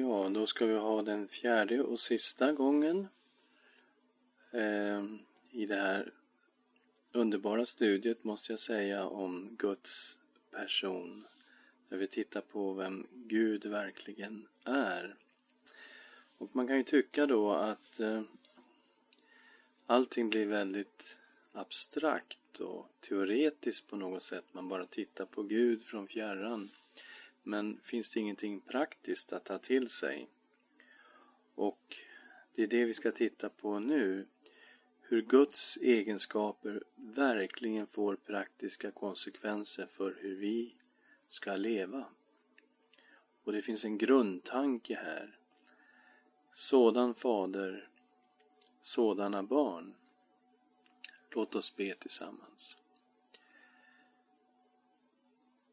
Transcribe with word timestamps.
Ja, 0.00 0.28
då 0.28 0.46
ska 0.46 0.66
vi 0.66 0.76
ha 0.76 1.02
den 1.02 1.28
fjärde 1.28 1.82
och 1.82 2.00
sista 2.00 2.52
gången 2.52 3.08
eh, 4.50 5.04
i 5.50 5.66
det 5.66 5.76
här 5.76 6.12
underbara 7.12 7.66
studiet 7.66 8.24
måste 8.24 8.52
jag 8.52 8.60
säga 8.60 9.06
om 9.06 9.56
Guds 9.58 10.20
person. 10.50 11.24
Där 11.88 11.96
vi 11.96 12.06
tittar 12.06 12.40
på 12.40 12.72
vem 12.72 13.06
Gud 13.12 13.66
verkligen 13.66 14.48
är. 14.64 15.16
Och 16.38 16.56
man 16.56 16.66
kan 16.66 16.76
ju 16.76 16.84
tycka 16.84 17.26
då 17.26 17.52
att 17.52 18.00
eh, 18.00 18.22
allting 19.86 20.30
blir 20.30 20.46
väldigt 20.46 21.20
abstrakt 21.52 22.60
och 22.60 22.86
teoretiskt 23.00 23.88
på 23.88 23.96
något 23.96 24.22
sätt. 24.22 24.44
Man 24.52 24.68
bara 24.68 24.86
tittar 24.86 25.24
på 25.24 25.42
Gud 25.42 25.82
från 25.82 26.06
fjärran. 26.06 26.70
Men 27.48 27.80
finns 27.82 28.10
det 28.10 28.20
ingenting 28.20 28.60
praktiskt 28.60 29.32
att 29.32 29.44
ta 29.44 29.58
till 29.58 29.88
sig? 29.88 30.28
Och 31.54 31.96
det 32.54 32.62
är 32.62 32.66
det 32.66 32.84
vi 32.84 32.94
ska 32.94 33.12
titta 33.12 33.48
på 33.48 33.78
nu. 33.78 34.26
Hur 35.00 35.22
Guds 35.22 35.76
egenskaper 35.76 36.82
verkligen 36.96 37.86
får 37.86 38.16
praktiska 38.16 38.90
konsekvenser 38.90 39.86
för 39.86 40.18
hur 40.20 40.36
vi 40.36 40.74
ska 41.26 41.56
leva. 41.56 42.04
Och 43.44 43.52
det 43.52 43.62
finns 43.62 43.84
en 43.84 43.98
grundtanke 43.98 44.94
här. 44.94 45.38
Sådan 46.52 47.14
fader, 47.14 47.88
sådana 48.80 49.42
barn. 49.42 49.94
Låt 51.30 51.54
oss 51.54 51.76
be 51.76 51.94
tillsammans. 51.94 52.78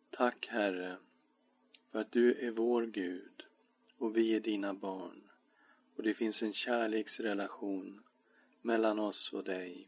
Tack 0.10 0.48
Herre 0.48 0.98
för 1.96 2.00
att 2.00 2.12
du 2.12 2.34
är 2.34 2.52
vår 2.52 2.86
Gud 2.86 3.46
och 3.98 4.18
vi 4.18 4.36
är 4.36 4.40
dina 4.40 4.74
barn 4.74 5.30
och 5.96 6.04
det 6.04 6.14
finns 6.14 6.44
en 6.44 6.54
kärleksrelation 6.54 8.04
mellan 8.62 9.00
oss 9.00 9.34
och 9.34 9.44
dig. 9.44 9.88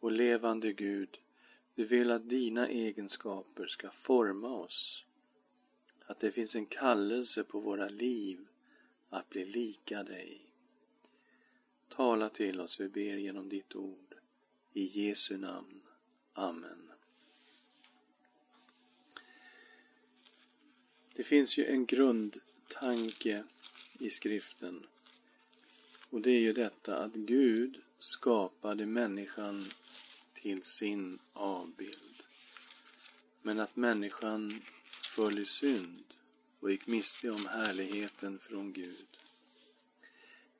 Och 0.00 0.12
levande 0.12 0.72
Gud, 0.72 1.18
du 1.74 1.84
vill 1.84 2.10
att 2.10 2.28
dina 2.28 2.68
egenskaper 2.68 3.66
ska 3.66 3.90
forma 3.90 4.48
oss. 4.48 5.06
Att 6.06 6.20
det 6.20 6.30
finns 6.30 6.56
en 6.56 6.66
kallelse 6.66 7.44
på 7.44 7.60
våra 7.60 7.88
liv 7.88 8.46
att 9.08 9.30
bli 9.30 9.44
lika 9.44 10.02
dig. 10.02 10.40
Tala 11.88 12.28
till 12.28 12.60
oss, 12.60 12.80
vi 12.80 12.88
ber 12.88 13.16
genom 13.16 13.48
ditt 13.48 13.74
ord. 13.74 14.14
I 14.72 14.84
Jesu 14.84 15.38
namn. 15.38 15.80
Amen. 16.32 16.83
Det 21.16 21.22
finns 21.22 21.58
ju 21.58 21.66
en 21.66 21.86
grundtanke 21.86 23.44
i 23.98 24.10
skriften. 24.10 24.86
Och 26.10 26.20
det 26.20 26.30
är 26.30 26.40
ju 26.40 26.52
detta 26.52 26.98
att 26.98 27.14
Gud 27.14 27.80
skapade 27.98 28.86
människan 28.86 29.66
till 30.34 30.62
sin 30.62 31.18
avbild. 31.32 32.24
Men 33.42 33.60
att 33.60 33.76
människan 33.76 34.60
föll 35.02 35.38
i 35.38 35.44
synd 35.44 36.04
och 36.60 36.70
gick 36.70 36.86
miste 36.86 37.30
om 37.30 37.46
härligheten 37.46 38.38
från 38.38 38.72
Gud. 38.72 39.18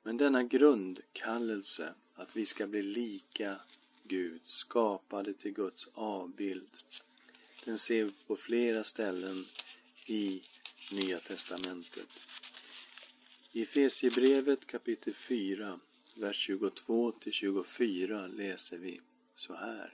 Men 0.03 0.17
denna 0.17 0.43
grundkallelse 0.43 1.93
att 2.15 2.35
vi 2.35 2.45
ska 2.45 2.67
bli 2.67 2.81
lika 2.81 3.59
Gud, 4.03 4.39
skapade 4.43 5.33
till 5.33 5.51
Guds 5.51 5.87
avbild, 5.93 6.69
den 7.65 7.77
ser 7.77 8.03
vi 8.03 8.11
på 8.27 8.35
flera 8.35 8.83
ställen 8.83 9.45
i 10.09 10.41
Nya 10.91 11.17
Testamentet. 11.17 12.09
I 13.51 13.61
Efesierbrevet 13.61 14.67
kapitel 14.67 15.13
4, 15.13 15.79
vers 16.15 16.35
22 16.35 17.11
till 17.11 17.31
24 17.31 18.27
läser 18.27 18.77
vi 18.77 19.01
så 19.35 19.55
här. 19.55 19.93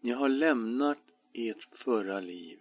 Ni 0.00 0.10
har 0.10 0.28
lämnat 0.28 0.98
ert 1.32 1.64
förra 1.64 2.20
liv 2.20 2.58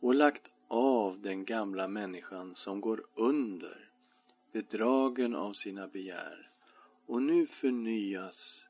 och 0.00 0.14
lagt 0.14 0.50
av 0.68 1.20
den 1.20 1.44
gamla 1.44 1.88
människan 1.88 2.54
som 2.54 2.80
går 2.80 3.06
under, 3.14 3.90
bedragen 4.52 5.34
av 5.34 5.52
sina 5.52 5.88
begär, 5.88 6.50
och 7.06 7.22
nu 7.22 7.46
förnyas 7.46 8.68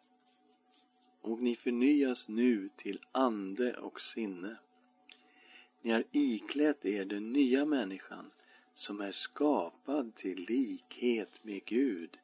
och 1.20 1.42
ni 1.42 1.56
förnyas 1.56 2.28
nu 2.28 2.68
till 2.76 3.00
ande 3.12 3.74
och 3.74 4.00
sinne 4.00 4.56
ni 5.86 5.92
har 5.92 6.04
iklätt 6.12 6.84
er 6.84 7.04
den 7.04 7.32
nya 7.32 7.64
människan 7.64 8.30
som 8.74 9.00
är 9.00 9.12
skapad 9.12 10.14
till 10.14 10.44
likhet 10.48 11.44
med 11.44 11.64
Gud 11.64 12.18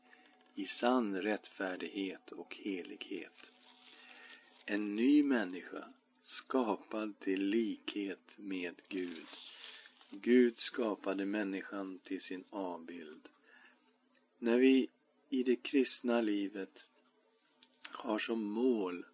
i 0.54 0.64
sann 0.64 1.16
rättfärdighet 1.16 2.32
och 2.32 2.56
helighet. 2.56 3.52
En 4.66 4.96
ny 4.96 5.22
människa 5.22 5.84
skapad 6.22 7.18
till 7.18 7.44
likhet 7.44 8.36
med 8.36 8.82
Gud. 8.88 9.26
Gud 10.10 10.58
skapade 10.58 11.26
människan 11.26 11.98
till 11.98 12.20
sin 12.20 12.44
avbild. 12.50 13.28
När 14.38 14.58
vi 14.58 14.88
i 15.28 15.42
det 15.42 15.56
kristna 15.56 16.20
livet 16.20 16.86
har 17.90 18.18
som 18.18 18.44
mål 18.44 19.04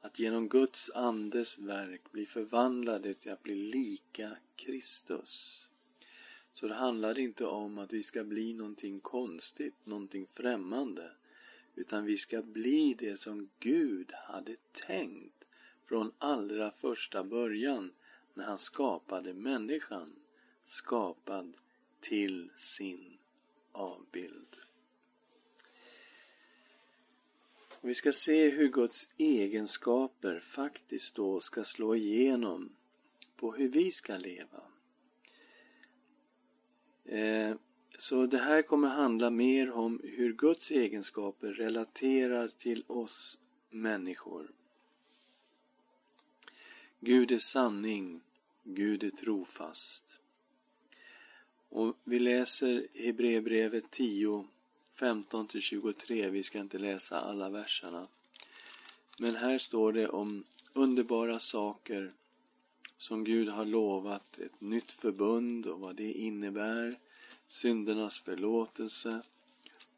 att 0.00 0.18
genom 0.18 0.48
Guds 0.48 0.90
andes 0.90 1.58
verk 1.58 2.12
bli 2.12 2.26
förvandlade 2.26 3.14
till 3.14 3.32
att 3.32 3.42
bli 3.42 3.54
lika 3.54 4.36
Kristus. 4.56 5.64
Så 6.50 6.68
det 6.68 6.74
handlar 6.74 7.18
inte 7.18 7.46
om 7.46 7.78
att 7.78 7.92
vi 7.92 8.02
ska 8.02 8.24
bli 8.24 8.52
någonting 8.52 9.00
konstigt, 9.00 9.74
någonting 9.84 10.26
främmande, 10.26 11.10
utan 11.74 12.04
vi 12.04 12.16
ska 12.16 12.42
bli 12.42 12.96
det 12.98 13.16
som 13.16 13.50
Gud 13.58 14.12
hade 14.12 14.56
tänkt 14.86 15.44
från 15.88 16.12
allra 16.18 16.70
första 16.70 17.24
början 17.24 17.92
när 18.34 18.44
han 18.44 18.58
skapade 18.58 19.34
människan, 19.34 20.16
skapad 20.64 21.56
till 22.00 22.50
sin 22.56 23.18
avbild. 23.72 24.67
Vi 27.80 27.94
ska 27.94 28.12
se 28.12 28.48
hur 28.50 28.68
Guds 28.68 29.08
egenskaper 29.16 30.40
faktiskt 30.40 31.14
då 31.14 31.40
ska 31.40 31.64
slå 31.64 31.94
igenom 31.94 32.76
på 33.36 33.52
hur 33.52 33.68
vi 33.68 33.90
ska 33.90 34.16
leva. 34.16 34.62
Eh, 37.04 37.56
så 37.96 38.26
det 38.26 38.38
här 38.38 38.62
kommer 38.62 38.88
handla 38.88 39.30
mer 39.30 39.70
om 39.70 40.00
hur 40.04 40.32
Guds 40.32 40.70
egenskaper 40.70 41.52
relaterar 41.52 42.48
till 42.48 42.84
oss 42.86 43.38
människor. 43.70 44.50
Gud 47.00 47.32
är 47.32 47.38
sanning, 47.38 48.20
Gud 48.64 49.04
är 49.04 49.10
trofast. 49.10 50.20
Och 51.68 51.96
vi 52.04 52.18
läser 52.18 52.86
Hebreerbrevet 52.94 53.90
10 53.90 54.46
15 54.98 55.46
till 55.46 55.60
23. 55.60 56.30
Vi 56.30 56.42
ska 56.42 56.58
inte 56.58 56.78
läsa 56.78 57.20
alla 57.20 57.48
verserna. 57.48 58.06
Men 59.20 59.34
här 59.36 59.58
står 59.58 59.92
det 59.92 60.08
om 60.08 60.44
underbara 60.72 61.38
saker 61.38 62.12
som 62.96 63.24
Gud 63.24 63.48
har 63.48 63.64
lovat, 63.64 64.38
ett 64.38 64.60
nytt 64.60 64.92
förbund 64.92 65.66
och 65.66 65.80
vad 65.80 65.96
det 65.96 66.12
innebär, 66.12 66.98
syndernas 67.48 68.18
förlåtelse 68.18 69.22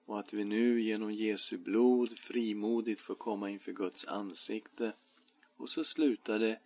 och 0.07 0.19
att 0.19 0.33
vi 0.33 0.45
nu 0.45 0.83
genom 0.83 1.13
Jesu 1.13 1.59
blod 1.59 2.19
frimodigt 2.19 3.01
får 3.01 3.15
komma 3.15 3.51
inför 3.51 3.73
Guds 3.73 4.05
ansikte. 4.05 4.93
Och 5.57 5.69
så 5.69 5.85
slutar 5.85 6.39
det 6.39 6.59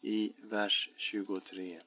i 0.00 0.32
vers 0.42 0.90
23. 0.96 1.80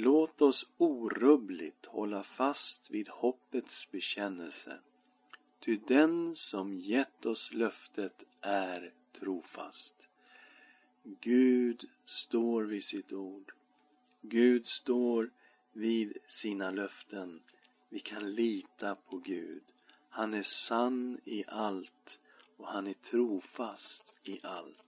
Låt 0.00 0.42
oss 0.42 0.66
orubbligt 0.76 1.86
hålla 1.86 2.22
fast 2.22 2.90
vid 2.90 3.08
hoppets 3.08 3.90
bekännelse. 3.90 4.78
Ty 5.60 5.78
den 5.86 6.36
som 6.36 6.76
gett 6.76 7.26
oss 7.26 7.54
löftet 7.54 8.24
är 8.40 8.92
trofast. 9.12 10.08
Gud 11.20 11.88
står 12.04 12.64
vid 12.64 12.84
sitt 12.84 13.12
ord. 13.12 13.52
Gud 14.20 14.66
står 14.66 15.30
vid 15.72 16.16
sina 16.26 16.70
löften. 16.70 17.40
Vi 17.88 17.98
kan 17.98 18.34
lita 18.34 18.94
på 18.94 19.16
Gud. 19.16 19.62
Han 20.08 20.34
är 20.34 20.42
sann 20.42 21.20
i 21.24 21.44
allt 21.48 22.20
och 22.56 22.68
han 22.68 22.86
är 22.86 22.94
trofast 22.94 24.14
i 24.24 24.40
allt. 24.42 24.87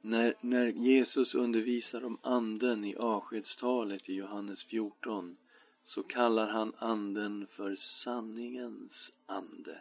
När, 0.00 0.34
när 0.40 0.66
Jesus 0.66 1.34
undervisar 1.34 2.04
om 2.04 2.18
anden 2.22 2.84
i 2.84 2.96
avskedstalet 2.96 4.08
i 4.08 4.14
Johannes 4.14 4.64
14 4.64 5.36
så 5.82 6.02
kallar 6.02 6.48
han 6.48 6.74
anden 6.78 7.46
för 7.46 7.74
sanningens 7.74 9.12
ande. 9.26 9.78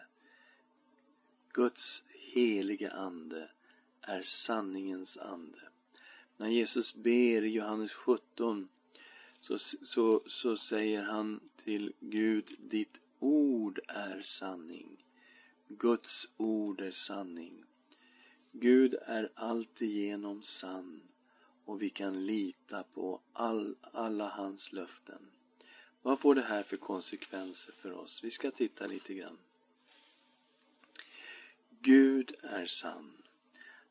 Guds 1.53 2.03
heliga 2.33 2.91
ande 2.91 3.49
är 4.01 4.21
sanningens 4.21 5.17
ande. 5.17 5.59
När 6.37 6.47
Jesus 6.47 6.95
ber 6.95 7.45
i 7.45 7.49
Johannes 7.49 7.93
17 7.93 8.69
så, 9.39 9.57
så, 9.81 10.23
så 10.27 10.57
säger 10.57 11.03
han 11.03 11.39
till 11.55 11.93
Gud, 11.99 12.55
ditt 12.59 13.01
ord 13.19 13.79
är 13.87 14.21
sanning. 14.21 15.05
Guds 15.67 16.29
ord 16.37 16.81
är 16.81 16.91
sanning. 16.91 17.63
Gud 18.59 18.95
är 19.05 19.31
alltigenom 19.35 20.43
sann 20.43 21.01
och 21.65 21.81
vi 21.81 21.89
kan 21.89 22.25
lita 22.25 22.83
på 22.83 23.21
all, 23.33 23.75
alla 23.81 24.27
hans 24.27 24.73
löften. 24.73 25.31
Vad 26.01 26.19
får 26.19 26.35
det 26.35 26.41
här 26.41 26.63
för 26.63 26.77
konsekvenser 26.77 27.71
för 27.71 27.91
oss? 27.91 28.23
Vi 28.23 28.31
ska 28.31 28.51
titta 28.51 28.87
lite 28.87 29.13
grann. 29.13 29.37
Gud 31.69 32.33
är 32.43 32.65
sann. 32.65 33.13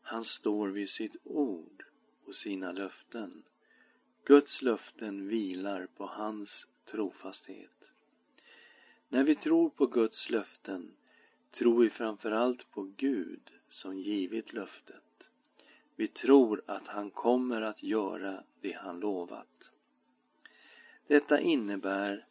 Han 0.03 0.25
står 0.25 0.69
vid 0.69 0.91
sitt 0.91 1.17
ord 1.25 1.85
och 2.25 2.35
sina 2.35 2.73
löften. 2.73 3.43
Guds 4.25 4.63
löften 4.63 5.29
vilar 5.29 5.87
på 5.87 6.07
hans 6.07 6.69
trofasthet. 6.85 7.93
När 9.09 9.25
vi 9.25 9.35
tror 9.35 9.71
på 9.71 9.87
Guds 9.87 10.31
löften 10.31 10.95
tror 11.51 11.83
vi 11.83 11.91
framförallt 11.91 12.71
på 12.71 12.83
Gud 12.97 13.56
som 13.69 13.99
givit 13.99 14.53
löftet. 14.53 15.31
Vi 15.97 16.09
tror 16.09 16.63
att 16.67 16.87
han 16.87 17.11
kommer 17.11 17.63
att 17.63 17.83
göra 17.83 18.45
det 18.61 18.73
han 18.73 19.01
lovat. 19.01 19.73
Detta 21.07 21.41
innebär 21.41 22.27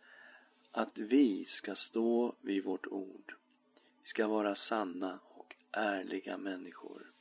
att 0.72 1.00
vi 1.00 1.46
ska 1.46 1.76
stå 1.76 2.36
vid 2.42 2.64
vårt 2.64 2.88
ord. 2.88 3.36
Vi 4.02 4.08
ska 4.08 4.28
vara 4.28 4.56
sanna 4.56 5.20
och 5.30 5.56
ärliga 5.72 6.38
människor. 6.38 7.12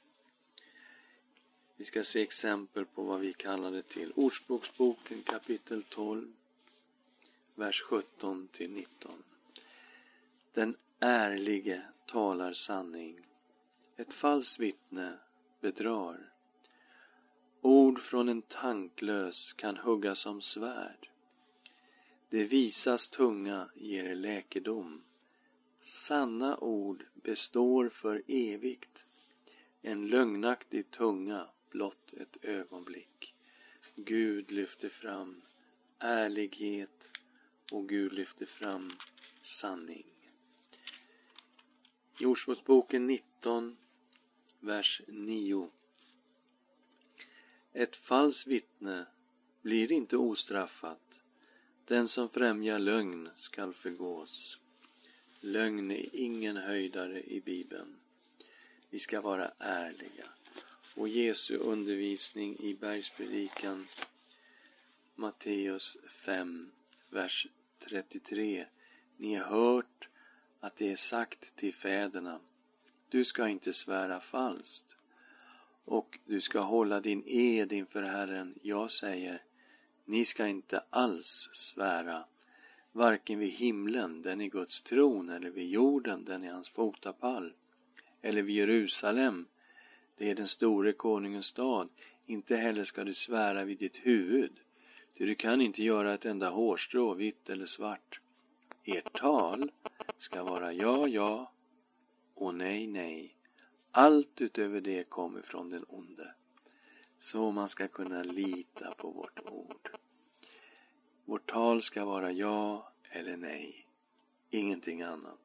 Vi 1.77 1.85
ska 1.85 2.05
se 2.05 2.23
exempel 2.23 2.87
på 2.87 3.03
vad 3.03 3.21
vi 3.21 3.33
kallade 3.33 3.83
till. 3.83 4.13
Ordspråksboken 4.17 5.23
kapitel 5.23 5.83
12, 5.83 6.33
vers 7.55 7.83
17 7.83 8.49
till 8.49 8.71
19. 8.71 9.23
Den 10.53 10.77
ärlige 11.01 11.83
talar 12.07 12.53
sanning. 12.53 13.21
Ett 13.97 14.13
falskt 14.13 14.61
vittne 14.61 15.19
bedrar. 15.61 16.33
Ord 17.61 18.01
från 18.01 18.29
en 18.29 18.43
tanklös 18.43 19.53
kan 19.53 19.77
hugga 19.77 20.15
som 20.15 20.41
svärd. 20.41 21.11
Det 22.29 22.45
visas 22.45 23.09
tunga 23.09 23.71
ger 23.75 24.15
läkedom. 24.15 25.03
Sanna 25.81 26.57
ord 26.57 27.05
består 27.15 27.89
för 27.89 28.23
evigt. 28.27 29.07
En 29.83 30.07
lögnaktig 30.07 30.91
tunga 30.91 31.47
blott 31.71 32.13
ett 32.13 32.45
ögonblick. 32.45 33.35
Gud 33.95 34.51
lyfter 34.51 34.89
fram 34.89 35.43
ärlighet 35.99 37.19
och 37.73 37.89
Gud 37.89 38.13
lyfter 38.13 38.47
fram 38.47 38.91
sanning. 39.41 40.07
I 42.21 42.27
Ordspråksboken 42.27 43.07
19, 43.07 43.77
vers 44.65 45.03
9. 45.09 45.71
Ett 47.73 47.97
falskt 47.97 48.47
vittne 48.47 49.07
blir 49.63 49.93
inte 49.93 50.17
ostraffat. 50.17 51.21
Den 51.85 52.09
som 52.09 52.29
främjar 52.29 52.79
lögn 52.79 53.31
skall 53.35 53.75
förgås. 53.75 54.59
Lögn 55.41 55.91
är 55.91 56.09
ingen 56.13 56.57
höjdare 56.57 57.23
i 57.23 57.41
Bibeln. 57.41 57.97
Vi 58.91 58.99
ska 58.99 59.21
vara 59.21 59.51
ärliga. 59.59 60.29
Och 60.95 61.09
Jesu 61.09 61.57
undervisning 61.57 62.57
i 62.59 62.75
bergspredikan 62.75 63.87
Matteus 65.15 65.97
5, 66.09 66.71
vers 67.11 67.47
33. 67.79 68.67
Ni 69.17 69.35
har 69.35 69.45
hört 69.45 70.09
att 70.61 70.77
det 70.77 70.93
är 70.93 70.97
sagt 70.97 71.57
till 71.57 71.75
fäderna, 71.75 72.41
du 73.15 73.25
ska 73.25 73.49
inte 73.49 73.73
svära 73.73 74.21
falskt 74.21 74.97
och 75.85 76.19
du 76.27 76.41
ska 76.41 76.61
hålla 76.61 77.01
din 77.01 77.23
ed 77.27 77.73
inför 77.73 78.03
Herren. 78.03 78.55
Jag 78.63 78.91
säger, 78.91 79.43
ni 80.05 80.25
ska 80.25 80.47
inte 80.47 80.85
alls 80.91 81.49
svära, 81.53 82.25
varken 82.93 83.39
vid 83.39 83.53
himlen, 83.53 84.23
den 84.23 84.41
är 84.41 84.47
Guds 84.47 84.81
tron, 84.81 85.29
eller 85.29 85.51
vid 85.51 85.69
jorden, 85.69 86.25
den 86.25 86.45
är 86.45 86.53
hans 86.53 86.69
fotapall, 86.69 87.53
eller 88.23 88.43
vid 88.43 88.57
Jerusalem, 88.57 89.47
det 90.17 90.31
är 90.31 90.35
den 90.35 90.49
store 90.49 90.93
konungens 90.93 91.47
stad. 91.47 91.89
Inte 92.27 92.57
heller 92.57 92.85
ska 92.85 93.05
du 93.05 93.15
svära 93.15 93.65
vid 93.65 93.79
ditt 93.79 94.07
huvud, 94.07 94.53
ty 95.17 95.27
du 95.27 95.35
kan 95.35 95.61
inte 95.61 95.83
göra 95.83 96.15
ett 96.15 96.25
enda 96.25 96.51
hårstrå 96.51 97.15
vitt 97.15 97.51
eller 97.51 97.67
svart. 97.67 98.21
Ert 98.85 99.13
tal 99.13 99.71
ska 100.19 100.45
vara 100.45 100.73
ja, 100.73 101.09
ja 101.09 101.54
och 102.35 102.55
nej, 102.55 102.87
nej. 102.87 103.37
Allt 103.91 104.41
utöver 104.41 104.81
det 104.81 105.11
kommer 105.11 105.43
från 105.43 105.71
den 105.71 105.85
onde. 105.89 106.35
Så 107.19 107.51
man 107.51 107.69
ska 107.69 107.89
kunna 107.89 108.23
lita 108.23 108.95
på 108.95 109.11
vårt 109.11 109.41
ord. 109.51 109.91
Vårt 111.25 111.51
tal 111.51 111.83
ska 111.83 112.05
vara 112.05 112.33
ja 112.33 112.93
eller 113.11 113.37
nej. 113.37 113.89
Ingenting 114.51 115.03
annat. 115.03 115.41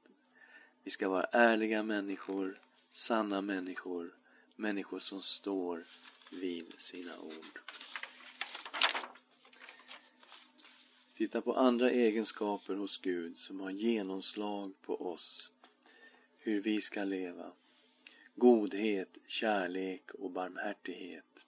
Vi 0.84 0.92
ska 0.92 1.10
vara 1.10 1.24
ärliga 1.24 1.84
människor, 1.84 2.62
sanna 2.90 3.42
människor, 3.42 4.18
människor 4.56 5.00
som 5.00 5.22
står 5.22 5.84
vid 6.32 6.74
sina 6.78 7.20
ord. 7.20 7.60
Titta 11.14 11.42
på 11.42 11.54
andra 11.54 11.92
egenskaper 11.92 12.76
hos 12.76 12.98
Gud 12.98 13.38
som 13.38 13.60
har 13.60 13.72
genomslag 13.72 14.74
på 14.82 15.12
oss. 15.12 15.52
Hur 16.50 16.62
vi 16.62 16.82
ska 16.82 17.04
leva. 17.04 17.52
Godhet, 18.36 19.18
kärlek 19.28 20.12
och 20.12 20.32
barmhärtighet. 20.32 21.46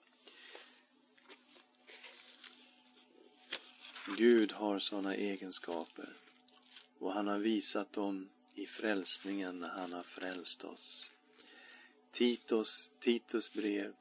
Gud 4.18 4.52
har 4.52 4.78
sådana 4.78 5.14
egenskaper 5.14 6.16
och 6.98 7.12
han 7.12 7.26
har 7.26 7.38
visat 7.38 7.92
dem 7.92 8.28
i 8.54 8.66
frälsningen 8.66 9.58
när 9.58 9.68
han 9.68 9.92
har 9.92 10.02
frälst 10.02 10.64
oss. 10.64 11.10
Titus, 12.10 12.90
Titus 12.98 13.52
brev 13.52 13.94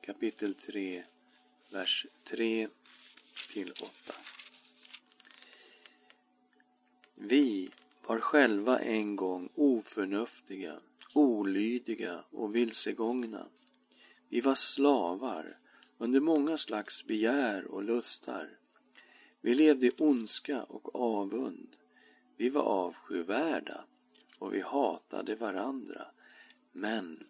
kapitel 0.00 0.54
3, 0.54 1.04
vers 1.70 2.06
3 2.24 2.68
till 3.48 3.72
8. 3.72 3.90
Vi 7.14 7.70
var 8.06 8.20
själva 8.20 8.78
en 8.78 9.16
gång 9.16 9.48
oförnuftiga, 9.54 10.80
olydiga 11.14 12.24
och 12.30 12.54
vilsegångna. 12.54 13.46
Vi 14.28 14.40
var 14.40 14.54
slavar 14.54 15.58
under 15.98 16.20
många 16.20 16.56
slags 16.56 17.04
begär 17.04 17.64
och 17.64 17.82
lustar. 17.82 18.58
Vi 19.40 19.54
levde 19.54 19.86
i 19.86 19.92
ondska 19.98 20.62
och 20.62 20.94
avund. 20.94 21.76
Vi 22.36 22.48
var 22.48 22.62
avskyvärda 22.62 23.84
och 24.38 24.54
vi 24.54 24.60
hatade 24.60 25.34
varandra. 25.34 26.06
Men 26.72 27.26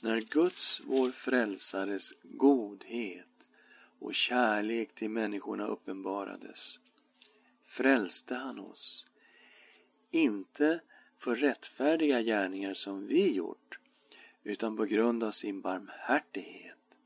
när 0.00 0.20
Guds, 0.20 0.82
vår 0.84 1.10
frälsares, 1.10 2.14
godhet 2.22 3.48
och 3.98 4.14
kärlek 4.14 4.94
till 4.94 5.10
människorna 5.10 5.66
uppenbarades 5.66 6.80
frälste 7.64 8.34
han 8.34 8.58
oss. 8.58 9.06
Inte 10.16 10.80
för 11.16 11.36
rättfärdiga 11.36 12.22
gärningar 12.22 12.74
som 12.74 13.06
vi 13.06 13.32
gjort, 13.32 13.78
utan 14.44 14.76
på 14.76 14.84
grund 14.84 15.24
av 15.24 15.30
sin 15.30 15.60
barmhärtighet, 15.60 16.96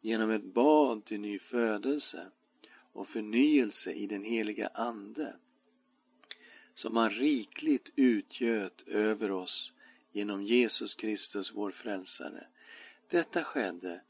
genom 0.00 0.30
ett 0.30 0.44
bad 0.44 1.04
till 1.04 1.20
ny 1.20 1.38
födelse 1.38 2.30
och 2.92 3.08
förnyelse 3.08 3.92
i 3.92 4.06
den 4.06 4.24
heliga 4.24 4.70
Ande, 4.74 5.36
som 6.74 6.96
han 6.96 7.10
rikligt 7.10 7.92
utgöt 7.96 8.88
över 8.88 9.30
oss 9.30 9.72
genom 10.12 10.42
Jesus 10.42 10.94
Kristus, 10.94 11.52
vår 11.54 11.70
frälsare. 11.70 12.46
Detta 13.08 13.44
skedde 13.44 14.00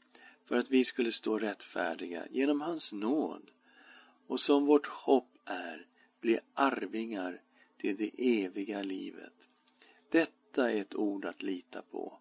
för 0.43 0.55
att 0.55 0.71
vi 0.71 0.83
skulle 0.83 1.11
stå 1.11 1.39
rättfärdiga 1.39 2.27
genom 2.29 2.61
hans 2.61 2.93
nåd 2.93 3.51
och 4.27 4.39
som 4.39 4.65
vårt 4.65 4.87
hopp 4.87 5.37
är 5.45 5.85
bli 6.21 6.39
arvingar 6.53 7.41
till 7.79 7.95
det 7.95 8.43
eviga 8.43 8.83
livet. 8.83 9.33
Detta 10.09 10.71
är 10.71 10.81
ett 10.81 10.95
ord 10.95 11.25
att 11.25 11.43
lita 11.43 11.81
på 11.81 12.19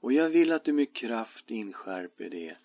och 0.00 0.12
jag 0.12 0.28
vill 0.28 0.52
att 0.52 0.64
du 0.64 0.72
med 0.72 0.92
kraft 0.92 1.50
inskärper 1.50 2.30
det 2.30 2.56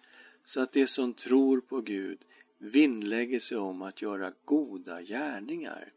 så 0.44 0.62
att 0.62 0.72
de 0.72 0.88
som 0.88 1.13
tror 1.13 1.62
på 1.62 1.82
Gud 1.82 2.25
vinnlägger 2.58 3.40
sig 3.40 3.58
om 3.58 3.82
att 3.82 4.02
göra 4.02 4.34
goda 4.46 5.02
gärningar. 5.02 5.94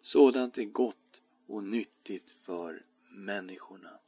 Sådant 0.00 0.58
är 0.58 0.64
gott 0.64 1.22
och 1.46 1.64
nyttigt 1.64 2.30
för 2.30 2.82
människorna. 3.10 3.98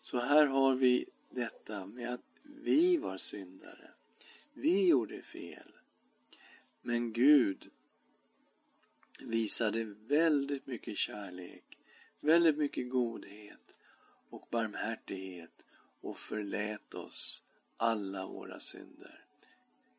Så 0.00 0.18
här 0.18 0.46
har 0.46 0.74
vi 0.74 1.04
detta 1.30 1.86
med 1.86 2.14
att 2.14 2.24
vi 2.42 2.96
var 2.96 3.16
syndare. 3.16 3.90
Vi 4.52 4.88
gjorde 4.88 5.22
fel. 5.22 5.72
Men 6.82 7.12
Gud 7.12 7.70
visade 9.20 9.84
väldigt 9.84 10.66
mycket 10.66 10.96
kärlek, 10.96 11.78
väldigt 12.20 12.56
mycket 12.56 12.90
godhet 12.90 13.74
och 14.30 14.48
barmhärtighet 14.50 15.64
och 16.00 16.18
förlät 16.18 16.94
oss 16.94 17.42
alla 17.76 18.26
våra 18.26 18.60
synder. 18.60 19.24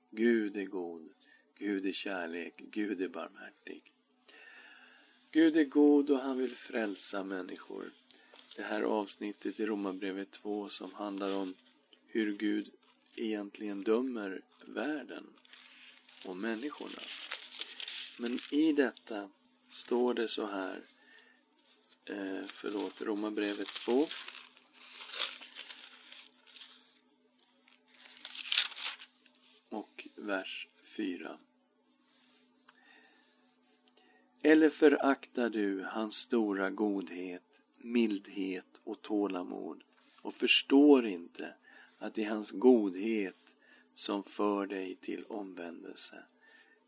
Gud 0.09 0.57
är 0.57 0.65
god, 0.65 1.09
Gud 1.55 1.85
är 1.85 1.91
kärlek, 1.91 2.53
Gud 2.57 3.01
är 3.01 3.07
barmhärtig. 3.07 3.93
Gud 5.31 5.57
är 5.57 5.63
god 5.63 6.11
och 6.11 6.19
han 6.19 6.37
vill 6.37 6.55
frälsa 6.55 7.23
människor. 7.23 7.85
Det 8.55 8.63
här 8.63 8.81
avsnittet 8.81 9.59
i 9.59 9.65
Romarbrevet 9.65 10.31
2 10.31 10.69
som 10.69 10.93
handlar 10.93 11.35
om 11.35 11.53
hur 12.07 12.37
Gud 12.37 12.71
egentligen 13.15 13.83
dömer 13.83 14.41
världen 14.65 15.27
och 16.25 16.37
människorna. 16.37 17.01
Men 18.17 18.39
i 18.51 18.73
detta 18.73 19.29
står 19.67 20.13
det 20.13 20.27
så 20.27 20.45
här, 20.45 20.83
eh, 22.05 22.43
förlåt, 22.45 23.01
Romarbrevet 23.01 23.67
2 23.67 24.05
och 29.69 30.07
vers 30.15 30.67
4. 30.83 31.37
Eller 34.41 34.69
föraktar 34.69 35.49
du 35.49 35.83
hans 35.83 36.15
stora 36.15 36.69
godhet, 36.69 37.61
mildhet 37.77 38.81
och 38.83 39.01
tålamod 39.01 39.83
och 40.21 40.33
förstår 40.33 41.07
inte 41.07 41.53
att 41.97 42.13
det 42.13 42.23
är 42.23 42.29
hans 42.29 42.51
godhet 42.51 43.55
som 43.93 44.23
för 44.23 44.67
dig 44.67 44.95
till 44.95 45.23
omvändelse. 45.23 46.23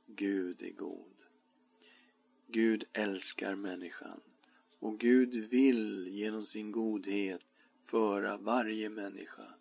Gud 0.05 0.62
är 0.62 0.71
god. 0.71 1.19
Gud 2.51 2.84
älskar 2.94 3.56
människan 3.56 4.22
och 4.79 5.00
Gud 5.00 5.34
vill 5.34 6.08
genom 6.08 6.46
sin 6.46 6.72
godhet 6.72 7.46
föra 7.84 8.38
varje 8.38 8.89
människa 8.89 9.53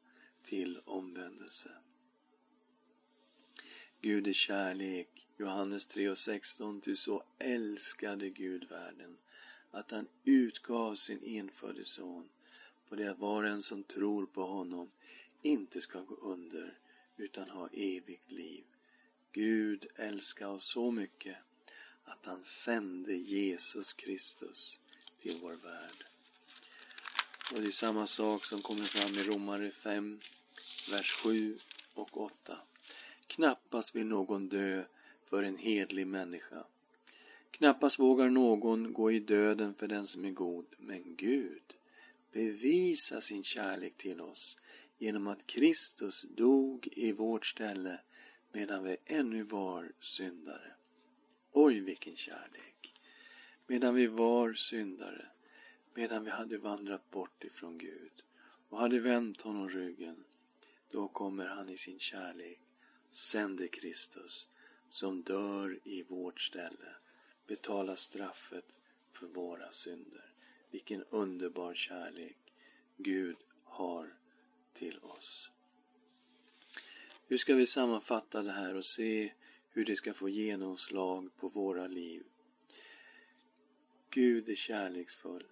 till 0.43 0.81
omvändelse. 0.85 1.71
Gud 4.01 4.27
är 4.27 4.33
kärlek. 4.33 5.29
Johannes 5.37 5.97
3.16 5.97 6.81
Ty 6.81 6.97
så 6.97 7.23
älskade 7.39 8.31
Gud 8.31 8.69
världen 8.69 9.17
att 9.71 9.91
han 9.91 10.07
utgav 10.25 10.95
sin 10.95 11.25
enfödde 11.25 11.85
son 11.85 12.29
på 12.89 12.97
det 12.97 13.11
att 13.11 13.19
var 13.19 13.43
och 13.43 13.49
en 13.49 13.63
som 13.63 13.83
tror 13.83 14.27
på 14.27 14.43
honom 14.43 14.91
inte 15.43 15.81
ska 15.81 16.01
gå 16.01 16.15
under 16.15 16.79
utan 17.17 17.51
ha 17.51 17.69
evigt 17.73 18.31
liv. 18.31 18.65
Gud 19.33 19.87
älskar 19.97 20.49
oss 20.49 20.65
så 20.65 20.91
mycket 20.91 21.37
att 22.09 22.27
han 22.27 22.43
sände 22.43 23.15
Jesus 23.15 23.93
Kristus 23.93 24.81
till 25.21 25.39
vår 25.43 25.51
värld. 25.51 26.05
Och 27.55 27.61
det 27.61 27.67
är 27.67 27.71
samma 27.71 28.07
sak 28.07 28.45
som 28.45 28.63
kommer 28.63 28.83
fram 28.83 29.15
i 29.15 29.23
Romare 29.23 29.71
5, 29.71 30.21
vers 30.91 31.11
7 31.11 31.59
och 31.95 32.21
8. 32.21 32.59
Knappast 33.27 33.95
vill 33.95 34.07
någon 34.07 34.49
dö 34.49 34.85
för 35.25 35.43
en 35.43 35.57
hedlig 35.57 36.07
människa. 36.07 36.65
Knappast 37.51 37.99
vågar 37.99 38.29
någon 38.29 38.93
gå 38.93 39.13
i 39.13 39.21
döden 39.21 39.75
för 39.75 39.89
den 39.89 40.07
som 40.07 40.25
är 40.25 40.31
god, 40.31 40.67
men 40.79 41.17
Gud 41.17 41.75
bevisar 42.33 43.21
sin 43.21 43.45
kärlek 43.45 43.97
till 43.97 44.21
oss 44.21 44.57
genom 44.99 45.27
att 45.27 45.47
Kristus 45.47 46.23
dog 46.23 46.89
i 46.93 47.13
vårt 47.13 47.47
ställe 47.47 48.01
medan 48.53 48.85
vi 48.85 48.97
ännu 49.05 49.43
var 49.43 49.93
syndare. 50.01 50.78
Oj, 51.61 51.81
vilken 51.81 52.17
kärlek! 52.17 52.95
Medan 53.67 53.95
vi 53.95 54.07
var 54.07 54.53
syndare, 54.53 55.27
medan 55.95 56.25
vi 56.25 56.31
hade 56.31 56.59
vandrat 56.59 57.11
bort 57.11 57.45
ifrån 57.45 57.79
Gud 57.79 58.23
och 58.69 58.79
hade 58.79 58.99
vänt 58.99 59.43
honom 59.43 59.71
ryggen, 59.71 60.25
då 60.91 61.09
kommer 61.09 61.47
han 61.47 61.71
i 61.71 61.77
sin 61.77 61.99
kärlek, 61.99 62.61
sänder 63.11 63.67
Kristus, 63.67 64.49
som 64.89 65.23
dör 65.23 65.81
i 65.85 66.03
vårt 66.03 66.41
ställe, 66.41 66.95
betalar 67.47 67.97
straffet 67.97 68.79
för 69.13 69.27
våra 69.27 69.73
synder. 69.73 70.33
Vilken 70.71 71.05
underbar 71.05 71.75
kärlek 71.75 72.39
Gud 72.97 73.37
har 73.65 74.15
till 74.73 74.99
oss. 74.99 75.51
Hur 77.27 77.39
ska 77.39 77.55
vi 77.55 77.67
sammanfatta 77.67 78.43
det 78.43 78.53
här 78.53 78.75
och 78.75 78.87
se 78.87 79.33
hur 79.79 79.85
det 79.85 79.97
ska 79.97 80.15
få 80.15 80.29
genomslag 80.29 81.37
på 81.37 81.49
våra 81.49 81.87
liv? 81.87 82.23
Gud 84.11 84.49
är 84.49 84.55
kärleksfull, 84.55 85.45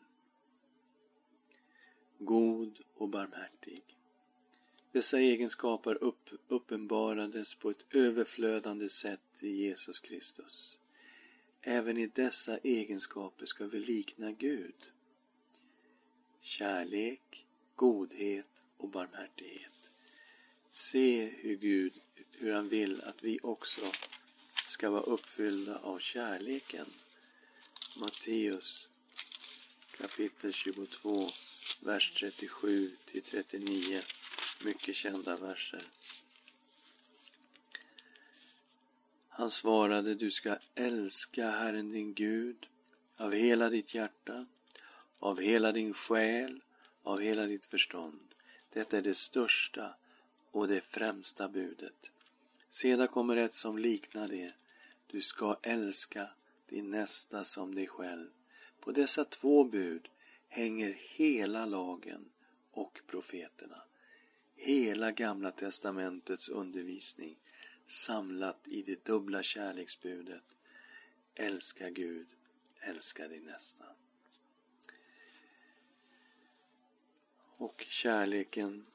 god 2.19 2.81
och 2.95 3.09
barmhärtig. 3.09 3.83
Dessa 4.93 5.21
egenskaper 5.21 6.03
upp, 6.03 6.31
uppenbarades 6.49 7.55
på 7.55 7.71
ett 7.71 7.95
överflödande 7.95 8.89
sätt 8.89 9.43
i 9.43 9.49
Jesus 9.49 10.01
Kristus. 10.01 10.81
Även 11.61 11.99
i 11.99 12.07
dessa 12.07 12.59
egenskaper 12.59 13.47
ska 13.47 13.67
vi 13.67 13.81
likna 13.81 14.33
Gud. 14.33 14.91
Kärlek, 16.41 17.47
godhet 17.75 18.67
och 18.77 18.89
barmhärtighet. 18.89 19.91
Se 20.71 21.27
hur 21.27 21.57
Gud, 21.57 22.01
hur 22.39 22.53
han 22.53 22.69
vill 22.69 23.01
att 23.01 23.23
vi 23.23 23.39
också 23.43 23.87
ska 24.77 24.91
vara 24.91 25.03
uppfyllda 25.03 25.79
av 25.79 25.99
kärleken. 25.99 26.87
Matteus 27.97 28.89
kapitel 29.99 30.53
22, 30.53 31.29
vers 31.83 32.13
37 32.21 32.91
till 33.05 33.23
39. 33.23 34.03
Mycket 34.65 34.95
kända 34.95 35.37
verser. 35.37 35.83
Han 39.29 39.51
svarade, 39.51 40.15
du 40.15 40.31
ska 40.31 40.57
älska 40.75 41.51
Herren 41.51 41.93
din 41.93 42.15
Gud 42.15 42.67
av 43.17 43.33
hela 43.33 43.71
ditt 43.71 43.95
hjärta, 43.95 44.47
av 45.19 45.41
hela 45.41 45.73
din 45.73 45.95
själ, 45.95 46.61
av 47.03 47.21
hela 47.21 47.47
ditt 47.47 47.65
förstånd. 47.65 48.35
Detta 48.73 48.99
är 48.99 49.03
det 49.03 49.15
största 49.15 49.95
och 50.51 50.69
det 50.69 50.81
främsta 50.81 51.49
budet. 51.49 52.11
Sedan 52.69 53.09
kommer 53.09 53.37
ett 53.37 53.55
som 53.55 53.79
liknar 53.79 54.29
det. 54.29 54.53
Du 55.07 55.21
ska 55.21 55.59
älska 55.63 56.31
din 56.69 56.91
nästa 56.91 57.45
som 57.45 57.75
dig 57.75 57.87
själv. 57.87 58.31
På 58.81 58.93
dessa 58.93 59.25
två 59.25 59.65
bud 59.65 60.09
hänger 60.49 60.99
hela 61.17 61.67
lagen 61.67 62.31
och 62.71 63.01
profeterna. 63.07 63.83
Hela 64.57 65.11
Gamla 65.11 65.51
testamentets 65.51 66.49
undervisning 66.49 67.37
samlat 67.85 68.69
i 68.69 68.83
det 68.83 69.05
dubbla 69.05 69.43
kärleksbudet. 69.43 70.45
Älska 71.35 71.91
Gud, 71.91 72.27
älska 72.81 73.29
din 73.29 73.45
nästa. 73.45 73.85
Och 77.57 77.87
kärleken 77.89 78.87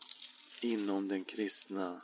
inom 0.61 1.07
den 1.07 1.23
kristna 1.23 2.01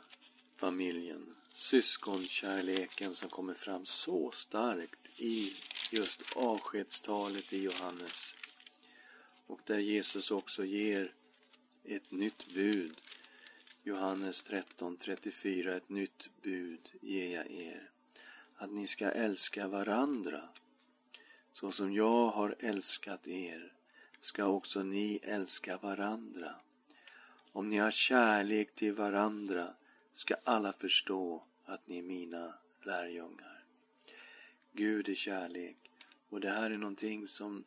familjen. 0.56 1.34
Syskonkärleken 1.58 3.14
som 3.14 3.30
kommer 3.30 3.54
fram 3.54 3.86
så 3.86 4.30
starkt 4.30 5.20
i 5.20 5.56
just 5.90 6.22
avskedstalet 6.36 7.52
i 7.52 7.62
Johannes. 7.62 8.36
Och 9.46 9.60
där 9.64 9.78
Jesus 9.78 10.30
också 10.30 10.64
ger 10.64 11.14
ett 11.84 12.10
nytt 12.10 12.54
bud. 12.54 13.00
Johannes 13.82 14.50
13.34 14.50 15.76
Ett 15.76 15.88
nytt 15.88 16.30
bud 16.42 16.92
ger 17.00 17.36
jag 17.36 17.50
er. 17.50 17.90
Att 18.56 18.70
ni 18.70 18.86
ska 18.86 19.10
älska 19.10 19.68
varandra. 19.68 20.48
Så 21.52 21.70
som 21.70 21.94
jag 21.94 22.28
har 22.28 22.56
älskat 22.58 23.26
er 23.26 23.72
ska 24.18 24.44
också 24.44 24.82
ni 24.82 25.20
älska 25.22 25.78
varandra. 25.78 26.54
Om 27.52 27.68
ni 27.68 27.76
har 27.76 27.90
kärlek 27.90 28.74
till 28.74 28.92
varandra 28.92 29.74
ska 30.12 30.34
alla 30.44 30.72
förstå 30.72 31.44
att 31.64 31.88
ni 31.88 31.98
är 31.98 32.02
mina 32.02 32.54
lärjungar. 32.82 33.64
Gud 34.72 35.08
är 35.08 35.14
kärlek 35.14 35.76
och 36.28 36.40
det 36.40 36.50
här 36.50 36.70
är 36.70 36.78
någonting 36.78 37.26
som 37.26 37.64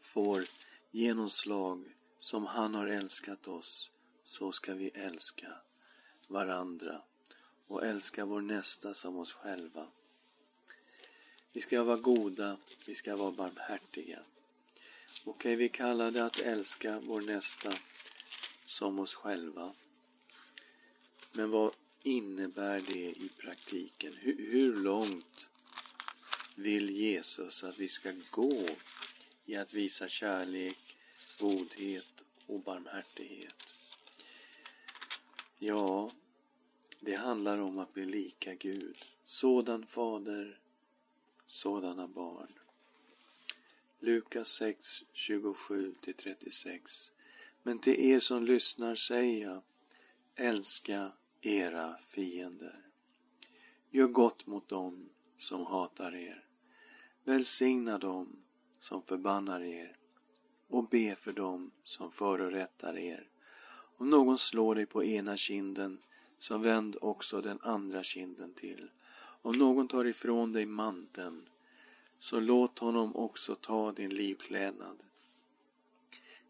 får 0.00 0.42
genomslag 0.90 1.94
som 2.18 2.46
han 2.46 2.74
har 2.74 2.86
älskat 2.86 3.48
oss, 3.48 3.90
så 4.24 4.52
ska 4.52 4.74
vi 4.74 4.88
älska 4.88 5.52
varandra 6.28 7.02
och 7.66 7.86
älska 7.86 8.24
vår 8.24 8.40
nästa 8.40 8.94
som 8.94 9.16
oss 9.16 9.32
själva. 9.32 9.86
Vi 11.52 11.60
ska 11.60 11.82
vara 11.82 11.96
goda, 11.96 12.56
vi 12.86 12.94
ska 12.94 13.16
vara 13.16 13.30
barmhärtiga. 13.30 14.18
Okej, 15.24 15.30
okay, 15.30 15.56
vi 15.56 15.68
kallar 15.68 16.10
det 16.10 16.24
att 16.24 16.40
älska 16.40 17.00
vår 17.00 17.20
nästa 17.20 17.72
som 18.64 18.98
oss 18.98 19.14
själva. 19.14 19.74
Men 21.36 21.50
vad 21.50 21.74
innebär 22.02 22.80
det 22.80 23.10
i 23.10 23.30
praktiken? 23.38 24.12
Hur, 24.14 24.50
hur 24.50 24.76
långt 24.76 25.50
vill 26.54 26.90
Jesus 26.90 27.64
att 27.64 27.78
vi 27.78 27.88
ska 27.88 28.12
gå 28.30 28.66
i 29.46 29.56
att 29.56 29.74
visa 29.74 30.08
kärlek, 30.08 30.96
godhet 31.40 32.24
och 32.46 32.60
barmhärtighet? 32.60 33.74
Ja, 35.58 36.10
det 37.00 37.14
handlar 37.14 37.58
om 37.58 37.78
att 37.78 37.94
bli 37.94 38.04
lika 38.04 38.54
Gud. 38.54 38.96
Sådan 39.24 39.86
fader, 39.86 40.60
sådana 41.46 42.08
barn. 42.08 42.52
Lukas 44.00 44.48
6, 44.48 45.04
27-36 45.14 47.10
Men 47.62 47.78
till 47.78 48.00
er 48.00 48.20
som 48.20 48.44
lyssnar 48.44 48.94
säger 48.94 49.48
jag, 49.48 49.62
älska 50.34 51.12
era 51.40 51.96
fiender. 52.04 52.86
Gör 53.90 54.06
gott 54.06 54.46
mot 54.46 54.68
dem 54.68 55.08
som 55.36 55.66
hatar 55.66 56.14
er. 56.14 56.44
Välsigna 57.24 57.98
dem 57.98 58.36
som 58.78 59.02
förbannar 59.02 59.60
er 59.60 59.96
och 60.68 60.88
be 60.88 61.14
för 61.14 61.32
dem 61.32 61.70
som 61.84 62.10
förorättar 62.10 62.98
er. 62.98 63.28
Om 63.98 64.10
någon 64.10 64.38
slår 64.38 64.74
dig 64.74 64.86
på 64.86 65.04
ena 65.04 65.36
kinden, 65.36 65.98
så 66.38 66.58
vänd 66.58 66.96
också 67.00 67.40
den 67.40 67.60
andra 67.60 68.02
kinden 68.02 68.52
till. 68.54 68.90
Om 69.42 69.58
någon 69.58 69.88
tar 69.88 70.04
ifrån 70.04 70.52
dig 70.52 70.66
manteln, 70.66 71.48
så 72.18 72.40
låt 72.40 72.78
honom 72.78 73.16
också 73.16 73.54
ta 73.54 73.92
din 73.92 74.14
livklädnad. 74.14 75.02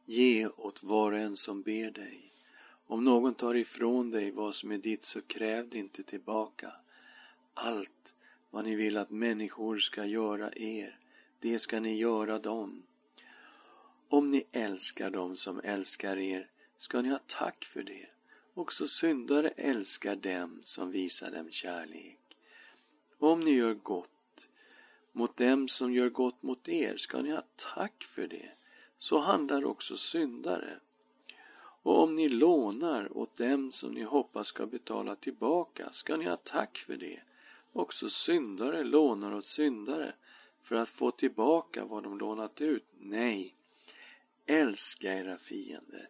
Ge 0.05 0.49
åt 0.49 0.83
var 0.83 1.13
och 1.13 1.19
en 1.19 1.37
som 1.37 1.63
ber 1.63 1.91
dig. 1.91 2.26
Om 2.87 3.05
någon 3.05 3.35
tar 3.35 3.55
ifrån 3.55 4.11
dig 4.11 4.31
vad 4.31 4.55
som 4.55 4.73
är 4.73 4.79
ditt, 4.79 5.03
så 5.03 5.23
kräv 5.23 5.69
det 5.69 5.79
inte 5.79 6.03
tillbaka. 6.03 6.73
Allt 7.55 8.15
vad 8.51 8.65
ni 8.65 8.75
vill 8.75 8.97
att 8.97 9.11
människor 9.11 9.79
ska 9.79 10.05
göra 10.05 10.53
er, 10.53 10.99
det 11.41 11.59
ska 11.59 11.81
ni 11.81 11.97
göra 11.97 12.39
dem. 12.39 12.83
Om 14.09 14.31
ni 14.31 14.45
älskar 14.53 15.11
dem 15.11 15.37
som 15.37 15.61
älskar 15.65 16.17
er, 16.17 16.51
ska 16.77 17.03
ni 17.03 17.09
ha 17.09 17.21
tack 17.27 17.65
för 17.65 17.83
det. 17.83 18.07
Också 18.55 18.89
syndare 18.89 19.49
älskar 19.49 20.17
dem 20.17 20.61
som 20.63 20.91
visar 20.91 21.31
dem 21.31 21.51
kärlek. 21.51 22.19
Om 23.19 23.41
ni 23.41 23.51
gör 23.51 23.75
gott 23.75 24.49
mot 25.13 25.37
dem 25.37 25.69
som 25.69 25.93
gör 25.93 26.09
gott 26.09 26.43
mot 26.43 26.69
er, 26.69 26.97
ska 26.97 27.23
ni 27.23 27.31
ha 27.31 27.43
tack 27.75 28.05
för 28.05 28.27
det. 28.27 28.51
Så 28.97 29.19
handlar 29.19 29.65
också 29.65 29.97
syndare. 29.97 30.81
Och 31.87 32.03
om 32.03 32.15
ni 32.15 32.29
lånar 32.29 33.19
åt 33.19 33.37
dem 33.37 33.73
som 33.73 33.95
ni 33.95 34.03
hoppas 34.03 34.47
ska 34.47 34.67
betala 34.67 35.17
tillbaka, 35.17 35.93
ska 35.93 36.17
ni 36.17 36.25
ha 36.25 36.37
tack 36.37 36.79
för 36.79 36.97
det. 36.97 37.21
Också 37.73 38.11
syndare 38.11 38.85
lånar 38.85 39.35
åt 39.35 39.45
syndare 39.45 40.15
för 40.63 40.77
att 40.77 40.89
få 40.89 41.11
tillbaka 41.11 41.85
vad 41.85 42.03
de 42.03 42.19
lånat 42.19 42.61
ut. 42.61 42.85
Nej, 42.99 43.57
älska 44.47 45.15
era 45.15 45.39
fiender. 45.39 46.09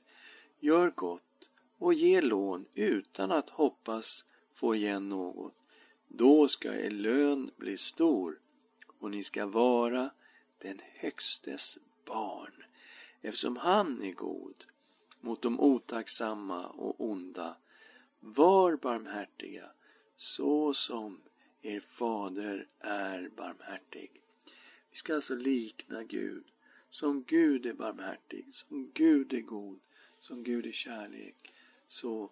Gör 0.61 0.91
gott 0.91 1.51
och 1.79 1.95
ge 1.95 2.21
lån 2.21 2.67
utan 2.75 3.33
att 3.33 3.51
hoppas 3.51 4.25
få 4.55 4.75
igen 4.75 5.09
något. 5.09 5.55
Då 6.09 6.49
ska 6.49 6.75
er 6.75 6.91
lön 6.91 7.51
bli 7.57 7.77
stor 7.77 8.41
och 8.99 9.11
ni 9.11 9.25
ska 9.25 9.47
vara 9.47 10.11
den 10.59 10.81
Högstes 10.95 11.79
barn, 12.05 12.65
eftersom 13.23 13.57
han 13.57 14.03
är 14.03 14.13
god 14.13 14.65
mot 15.21 15.43
de 15.43 15.61
otacksamma 15.61 16.67
och 16.67 17.01
onda. 17.01 17.57
Var 18.21 18.77
barmhärtiga, 18.77 19.71
så 20.17 20.75
som 20.75 21.21
er 21.63 21.81
fader 21.81 22.67
är 22.79 23.31
barmhärtig. 23.37 24.23
Vi 24.91 24.97
ska 24.97 25.15
alltså 25.15 25.35
likna 25.35 26.03
Gud. 26.03 26.45
Som 26.91 27.23
Gud 27.23 27.67
är 27.67 27.75
barmhärtig, 27.75 28.55
som 28.55 28.91
Gud 28.95 29.33
är 29.33 29.41
god, 29.41 29.81
som 30.19 30.43
Gud 30.43 30.67
är 30.67 30.73
kärlek, 30.73 31.53
så 31.87 32.31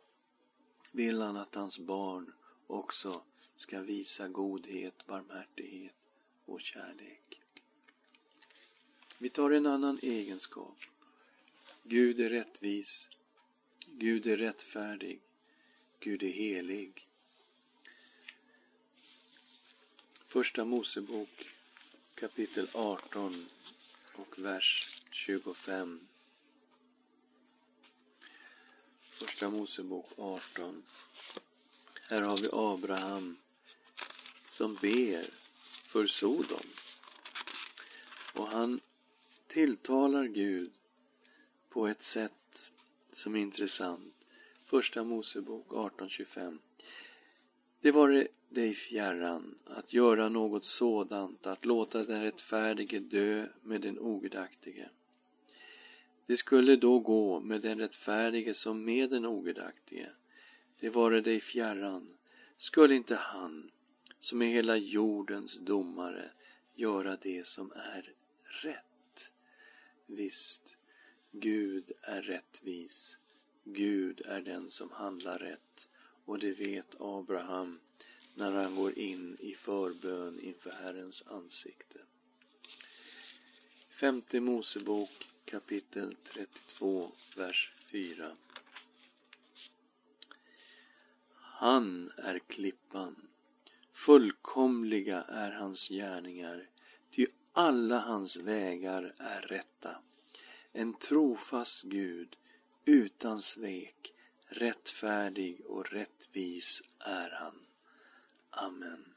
vill 0.92 1.20
han 1.20 1.36
att 1.36 1.54
hans 1.54 1.78
barn 1.78 2.32
också 2.66 3.22
ska 3.56 3.80
visa 3.80 4.28
godhet, 4.28 5.06
barmhärtighet 5.06 5.94
och 6.44 6.60
kärlek. 6.60 7.40
Vi 9.18 9.28
tar 9.28 9.50
en 9.50 9.66
annan 9.66 9.98
egenskap. 10.02 10.76
Gud 11.86 12.20
är 12.20 12.30
rättvis. 12.30 13.08
Gud 13.86 14.26
är 14.26 14.36
rättfärdig. 14.36 15.20
Gud 16.00 16.22
är 16.22 16.32
helig. 16.32 17.08
Första 20.24 20.64
Mosebok 20.64 21.48
kapitel 22.14 22.68
18 22.72 23.46
och 24.14 24.38
vers 24.38 25.00
25. 25.10 26.08
Första 29.00 29.50
Mosebok 29.50 30.06
18. 30.16 30.82
Här 32.10 32.22
har 32.22 32.38
vi 32.38 32.48
Abraham 32.52 33.36
som 34.48 34.74
ber 34.74 35.30
för 35.84 36.06
Sodom. 36.06 36.66
Och 38.34 38.46
han 38.46 38.80
tilltalar 39.46 40.24
Gud 40.24 40.70
på 41.74 41.88
ett 41.88 42.02
sätt 42.02 42.72
som 43.12 43.34
är 43.34 43.40
intressant. 43.40 44.26
Första 44.64 45.04
Mosebok 45.04 45.68
18.25. 45.68 46.58
Det 47.80 47.90
var 47.90 48.28
dig 48.48 48.74
fjärran 48.74 49.58
att 49.64 49.92
göra 49.92 50.28
något 50.28 50.64
sådant, 50.64 51.46
att 51.46 51.64
låta 51.64 52.04
den 52.04 52.22
rättfärdige 52.22 52.98
dö 52.98 53.46
med 53.62 53.80
den 53.80 53.98
ogudaktige. 53.98 54.88
Det 56.26 56.36
skulle 56.36 56.76
då 56.76 56.98
gå 56.98 57.40
med 57.40 57.60
den 57.60 57.78
rättfärdige 57.78 58.54
som 58.54 58.84
med 58.84 59.10
den 59.10 59.26
ogudaktige. 59.26 60.08
Det 60.80 60.90
vare 60.90 61.20
dig 61.20 61.40
fjärran. 61.40 62.08
Skulle 62.56 62.94
inte 62.94 63.14
han, 63.14 63.70
som 64.18 64.42
är 64.42 64.46
hela 64.46 64.76
jordens 64.76 65.58
domare, 65.58 66.30
göra 66.74 67.16
det 67.22 67.46
som 67.46 67.72
är 67.72 68.12
rätt? 68.62 69.32
Visst, 70.06 70.76
Gud 71.36 71.92
är 72.02 72.22
rättvis. 72.22 73.18
Gud 73.64 74.20
är 74.20 74.40
den 74.40 74.70
som 74.70 74.90
handlar 74.90 75.38
rätt 75.38 75.88
och 76.24 76.38
det 76.38 76.52
vet 76.52 77.00
Abraham 77.00 77.80
när 78.34 78.52
han 78.52 78.76
går 78.76 78.98
in 78.98 79.36
i 79.40 79.54
förbön 79.54 80.40
inför 80.40 80.70
Herrens 80.70 81.22
ansikte. 81.26 81.98
Femte 83.88 84.40
Mosebok 84.40 85.28
kapitel 85.44 86.16
32, 86.24 87.12
vers 87.36 87.72
4. 87.78 88.30
Han 91.34 92.12
är 92.16 92.38
klippan, 92.38 93.28
fullkomliga 93.92 95.22
är 95.22 95.52
hans 95.52 95.88
gärningar, 95.88 96.68
ty 97.10 97.26
alla 97.52 97.98
hans 97.98 98.36
vägar 98.36 99.14
är 99.18 99.40
rätta. 99.40 99.96
En 100.76 100.94
trofast 100.94 101.82
Gud, 101.82 102.36
utan 102.84 103.42
svek, 103.42 104.14
rättfärdig 104.46 105.66
och 105.66 105.92
rättvis 105.92 106.82
är 106.98 107.30
han. 107.30 107.66
Amen. 108.50 109.14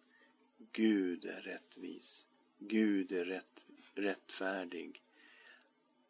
Gud 0.71 1.25
är 1.25 1.41
rättvis. 1.41 2.27
Gud 2.59 3.11
är 3.11 3.25
rätt, 3.25 3.65
rättfärdig. 3.93 5.01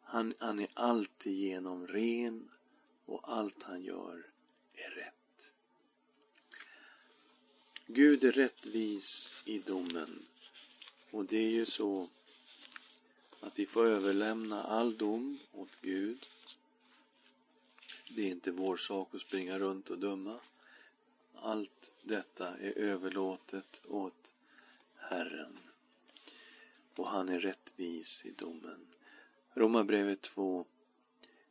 Han, 0.00 0.34
han 0.38 0.58
är 0.58 0.68
alltigenom 0.74 1.86
ren 1.86 2.50
och 3.06 3.32
allt 3.32 3.62
han 3.62 3.82
gör 3.82 4.26
är 4.74 4.90
rätt. 4.90 5.52
Gud 7.86 8.24
är 8.24 8.32
rättvis 8.32 9.42
i 9.44 9.58
domen. 9.58 10.26
Och 11.10 11.24
det 11.24 11.38
är 11.38 11.50
ju 11.50 11.66
så 11.66 12.08
att 13.40 13.58
vi 13.58 13.66
får 13.66 13.86
överlämna 13.86 14.62
all 14.62 14.96
dom 14.96 15.38
åt 15.52 15.78
Gud. 15.80 16.26
Det 18.10 18.22
är 18.22 18.30
inte 18.30 18.50
vår 18.50 18.76
sak 18.76 19.14
att 19.14 19.20
springa 19.20 19.58
runt 19.58 19.90
och 19.90 19.98
döma. 19.98 20.40
Allt 21.34 21.92
detta 22.02 22.48
är 22.48 22.78
överlåtet 22.78 23.80
åt 23.86 24.32
Herren. 24.94 25.58
Och 26.96 27.08
han 27.08 27.28
är 27.28 27.40
rättvis 27.40 28.24
i 28.24 28.30
domen. 28.30 28.86
Romarbrevet 29.54 30.20
2, 30.20 30.64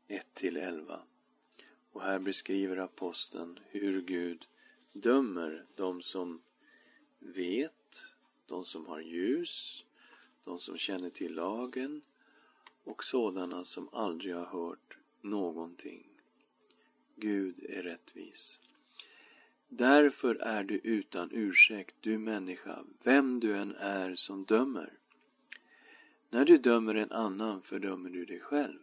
1-11. 0.08 1.00
Och 1.92 2.02
här 2.02 2.20
beskriver 2.20 2.78
aposteln 2.78 3.60
hur 3.70 4.02
Gud 4.02 4.48
dömer 4.94 5.66
de 5.76 6.02
som 6.02 6.42
vet, 7.20 8.06
de 8.46 8.66
som 8.66 8.86
har 8.86 9.00
ljus, 9.00 9.86
de 10.48 10.60
som 10.60 10.78
känner 10.78 11.10
till 11.10 11.36
lagen 11.36 12.02
och 12.84 13.04
sådana 13.04 13.64
som 13.64 13.90
aldrig 13.92 14.36
har 14.36 14.46
hört 14.46 14.98
någonting. 15.22 16.08
Gud 17.16 17.60
är 17.70 17.84
rättvis. 17.84 18.60
Därför 19.70 20.36
är 20.36 20.64
du 20.64 20.80
utan 20.84 21.30
ursäkt, 21.32 21.96
du 22.02 22.18
människa, 22.18 22.84
vem 23.04 23.40
du 23.40 23.58
än 23.58 23.76
är 23.76 24.16
som 24.16 24.46
dömer. 24.46 24.94
När 26.30 26.46
du 26.46 26.58
dömer 26.58 26.96
en 26.96 27.12
annan 27.12 27.62
fördömer 27.62 28.10
du 28.10 28.26
dig 28.26 28.40
själv. 28.40 28.80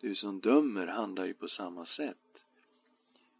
Du 0.00 0.14
som 0.14 0.40
dömer 0.40 0.86
handlar 0.86 1.26
ju 1.26 1.34
på 1.34 1.48
samma 1.48 1.86
sätt. 1.86 2.44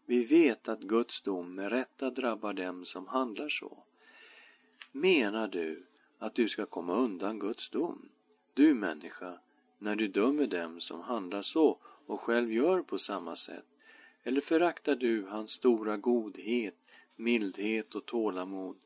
Vi 0.05 0.23
vet 0.23 0.67
att 0.67 0.81
Guds 0.81 1.21
dom 1.21 1.55
med 1.55 1.69
rätta 1.69 2.09
drabbar 2.09 2.53
dem 2.53 2.85
som 2.85 3.07
handlar 3.07 3.49
så. 3.49 3.83
Menar 4.91 5.47
du 5.47 5.85
att 6.19 6.35
du 6.35 6.47
ska 6.47 6.65
komma 6.65 6.93
undan 6.93 7.39
Guds 7.39 7.69
dom? 7.69 8.09
Du 8.53 8.73
människa, 8.73 9.39
när 9.77 9.95
du 9.95 10.07
dömer 10.07 10.47
dem 10.47 10.79
som 10.79 11.01
handlar 11.01 11.41
så 11.41 11.77
och 11.83 12.21
själv 12.21 12.51
gör 12.51 12.81
på 12.81 12.97
samma 12.97 13.35
sätt? 13.35 13.65
Eller 14.23 14.41
föraktar 14.41 14.95
du 14.95 15.25
hans 15.25 15.51
stora 15.51 15.97
godhet, 15.97 16.75
mildhet 17.15 17.95
och 17.95 18.05
tålamod 18.05 18.77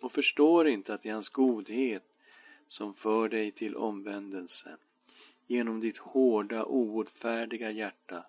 och 0.00 0.12
förstår 0.12 0.68
inte 0.68 0.94
att 0.94 1.02
det 1.02 1.08
är 1.08 1.12
hans 1.12 1.28
godhet 1.28 2.04
som 2.68 2.94
för 2.94 3.28
dig 3.28 3.50
till 3.50 3.76
omvändelse? 3.76 4.76
Genom 5.46 5.80
ditt 5.80 5.98
hårda, 5.98 6.64
oåtfärdiga 6.64 7.70
hjärta 7.70 8.24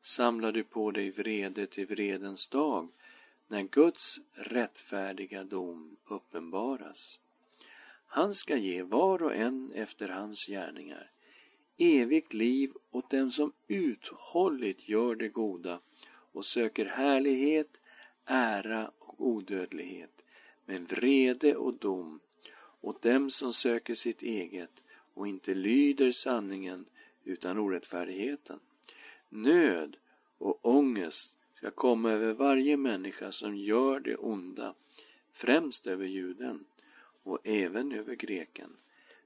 samlar 0.00 0.52
du 0.52 0.64
på 0.64 0.90
dig 0.90 1.10
vrede 1.10 1.66
till 1.66 1.86
vredens 1.86 2.48
dag 2.48 2.88
när 3.48 3.62
Guds 3.62 4.20
rättfärdiga 4.32 5.44
dom 5.44 5.96
uppenbaras. 6.08 7.20
Han 8.06 8.34
ska 8.34 8.56
ge 8.56 8.82
var 8.82 9.22
och 9.22 9.34
en 9.34 9.72
efter 9.74 10.08
hans 10.08 10.46
gärningar. 10.46 11.10
Evigt 11.76 12.34
liv 12.34 12.72
åt 12.90 13.10
dem 13.10 13.30
som 13.30 13.52
uthålligt 13.68 14.88
gör 14.88 15.14
det 15.14 15.28
goda 15.28 15.80
och 16.08 16.46
söker 16.46 16.86
härlighet, 16.86 17.80
ära 18.24 18.90
och 18.98 19.26
odödlighet, 19.26 20.24
men 20.64 20.84
vrede 20.84 21.56
och 21.56 21.74
dom 21.74 22.20
åt 22.80 23.02
dem 23.02 23.30
som 23.30 23.52
söker 23.52 23.94
sitt 23.94 24.22
eget 24.22 24.82
och 25.14 25.28
inte 25.28 25.54
lyder 25.54 26.10
sanningen 26.10 26.86
utan 27.24 27.58
orättfärdigheten. 27.58 28.60
Nöd 29.28 29.96
och 30.38 30.66
ångest 30.66 31.36
ska 31.54 31.70
komma 31.70 32.10
över 32.10 32.32
varje 32.32 32.76
människa 32.76 33.32
som 33.32 33.56
gör 33.56 34.00
det 34.00 34.16
onda, 34.16 34.74
främst 35.32 35.86
över 35.86 36.06
juden 36.06 36.64
och 37.26 37.40
även 37.44 37.92
över 37.92 38.14
greken. 38.14 38.76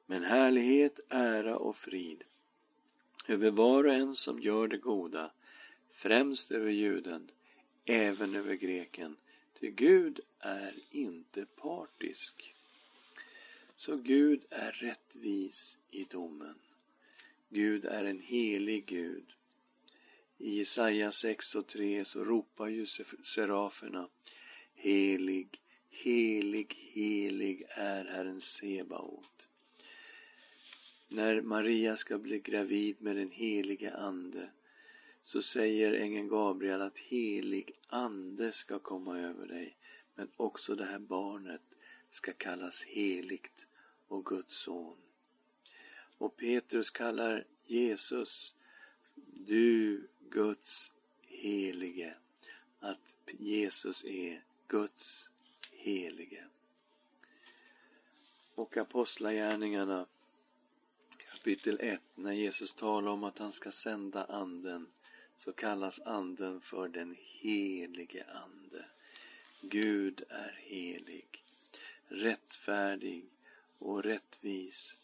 Men 0.07 0.25
härlighet, 0.25 1.01
ära 1.09 1.57
och 1.57 1.77
frid 1.77 2.25
över 3.29 3.51
var 3.51 3.85
och 3.85 3.95
en 3.95 4.15
som 4.15 4.41
gör 4.41 4.69
det 4.69 4.79
goda, 4.79 5.31
främst 5.91 6.51
över 6.51 6.71
juden, 6.71 7.31
även 7.85 8.35
över 8.35 8.55
greken, 8.55 9.17
ty 9.61 9.71
Gud 9.71 10.21
är 10.39 10.75
inte 10.91 11.47
partisk. 11.47 12.55
Så 13.77 13.97
Gud 13.97 14.45
är 14.51 14.73
rättvis 14.73 15.79
i 15.91 16.05
domen. 16.05 16.55
Gud 17.49 17.85
är 17.85 18.05
en 18.05 18.21
helig 18.21 18.87
Gud. 18.87 19.25
I 20.39 20.59
Jesaja 20.59 21.13
6 21.13 21.55
och 21.55 21.67
3 21.67 22.05
så 22.05 22.25
ropar 22.25 22.69
ju 22.69 22.87
seraferna 23.23 24.09
Helig, 24.75 25.61
helig, 25.91 26.75
helig 26.93 27.65
är 27.69 28.05
Herren 28.05 28.41
Sebaot. 28.41 29.49
När 31.09 31.41
Maria 31.41 31.97
ska 31.97 32.19
bli 32.19 32.39
gravid 32.39 32.97
med 32.99 33.17
den 33.17 33.31
helige 33.31 33.95
Ande 33.97 34.51
så 35.23 35.43
säger 35.43 35.93
ängeln 35.93 36.29
Gabriel 36.29 36.83
att 36.83 36.99
helig 36.99 37.73
ande 37.87 38.53
ska 38.53 38.79
komma 38.79 39.19
över 39.19 39.47
dig. 39.47 39.77
Men 40.15 40.31
också 40.37 40.75
det 40.75 40.85
här 40.85 40.99
barnet 40.99 41.63
ska 42.11 42.33
kallas 42.33 42.85
heligt 42.85 43.67
och 44.09 44.25
Guds 44.27 44.57
son. 44.57 44.97
Och 46.19 46.37
Petrus 46.37 46.91
kallar 46.91 47.45
Jesus 47.67 48.55
du 49.25 50.09
Guds 50.31 50.95
helige. 51.27 52.15
Att 52.81 53.17
Jesus 53.39 54.05
är 54.05 54.45
Guds 54.69 55.31
helige. 55.81 56.45
Och 58.55 58.77
Apostlagärningarna 58.77 60.07
kapitel 61.33 61.79
1, 61.81 62.01
när 62.15 62.33
Jesus 62.33 62.75
talar 62.75 63.11
om 63.11 63.25
att 63.25 63.39
han 63.39 63.53
ska 63.53 63.71
sända 63.71 64.25
anden, 64.25 64.87
så 65.37 65.53
kallas 65.53 66.01
anden 66.01 66.61
för 66.61 66.89
den 66.89 67.17
helige 67.19 68.25
ande. 68.25 68.85
Gud 69.61 70.23
är 70.29 70.59
helig, 70.63 71.45
rättfärdig 72.09 73.25
och 73.79 74.03
rättvis. 74.03 74.97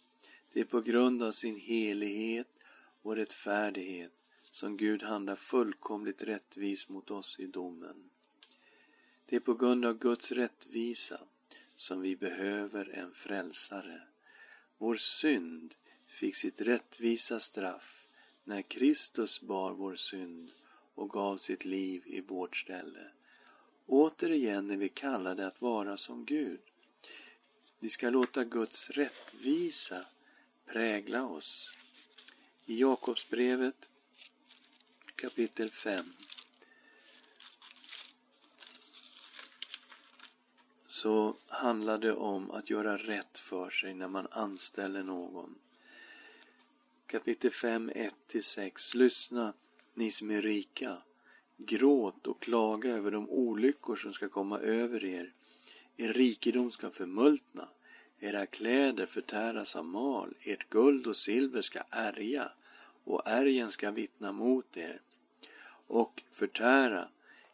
Det 0.53 0.61
är 0.61 0.65
på 0.65 0.81
grund 0.81 1.23
av 1.23 1.33
sin 1.33 1.57
helighet 1.57 2.65
och 3.03 3.17
rättfärdighet 3.17 4.13
som 4.51 4.77
Gud 4.77 5.03
handlar 5.03 5.37
fullkomligt 5.37 6.23
rättvis 6.23 6.89
mot 6.89 7.11
oss 7.11 7.41
i 7.41 7.47
domen. 7.47 8.11
Det 9.27 9.37
är 9.37 9.41
på 9.41 9.55
grund 9.55 9.85
av 9.85 9.99
Guds 9.99 10.33
rättvisa 10.33 11.21
som 11.75 12.01
vi 12.01 12.17
behöver 12.17 12.89
en 12.89 13.13
frälsare. 13.13 14.03
Vår 14.79 14.95
synd 14.95 15.75
fick 16.07 16.37
sitt 16.37 16.61
rättvisa 16.61 17.41
straff 17.41 18.09
när 18.45 18.63
Kristus 18.63 19.41
bar 19.41 19.73
vår 19.73 19.97
synd 19.97 20.53
och 20.95 21.11
gav 21.11 21.37
sitt 21.37 21.65
liv 21.65 22.03
i 22.07 22.21
vårt 22.21 22.57
ställe. 22.57 23.11
Återigen 23.87 24.71
är 24.71 24.77
vi 24.77 24.89
kallade 24.89 25.47
att 25.47 25.63
vara 25.63 25.97
som 25.97 26.25
Gud. 26.25 26.61
Vi 27.79 27.89
ska 27.89 28.11
låta 28.11 28.45
Guds 28.45 28.91
rättvisa 28.91 30.07
prägla 30.67 31.27
oss. 31.27 31.71
I 32.67 32.81
Jakobsbrevet 32.81 33.89
kapitel 35.17 35.71
5 35.71 36.05
så 40.97 41.37
handlar 41.49 41.99
det 41.99 42.13
om 42.13 42.51
att 42.51 42.71
göra 42.71 42.97
rätt 42.97 43.39
för 43.39 43.71
sig 43.71 43.95
när 43.95 44.09
man 44.09 44.27
anställer 44.31 45.03
någon 45.03 45.55
kapitel 47.07 47.51
5, 47.51 47.91
1-6. 47.91 48.97
Lyssna, 48.97 49.53
ni 49.95 50.11
som 50.11 50.31
är 50.31 50.43
rika. 50.43 50.97
Gråt 51.57 52.27
och 52.27 52.43
klaga 52.43 52.91
över 52.91 53.11
de 53.11 53.31
olyckor 53.31 53.97
som 53.97 54.13
ska 54.13 54.29
komma 54.29 54.59
över 54.59 55.05
er. 55.05 55.33
Er 55.97 56.13
rikedom 56.13 56.71
ska 56.71 56.91
förmultna, 56.91 57.69
era 58.19 58.47
kläder 58.47 59.07
förtäras 59.07 59.77
av 59.77 59.85
mal, 59.85 60.35
ert 60.41 60.69
guld 60.69 61.07
och 61.07 61.17
silver 61.17 61.61
ska 61.61 61.83
ärga, 61.91 62.51
och 63.05 63.23
ärgen 63.25 63.71
ska 63.71 63.91
vittna 63.91 64.33
mot 64.33 64.77
er, 64.77 65.01
och 65.87 66.23
förtära 66.31 67.09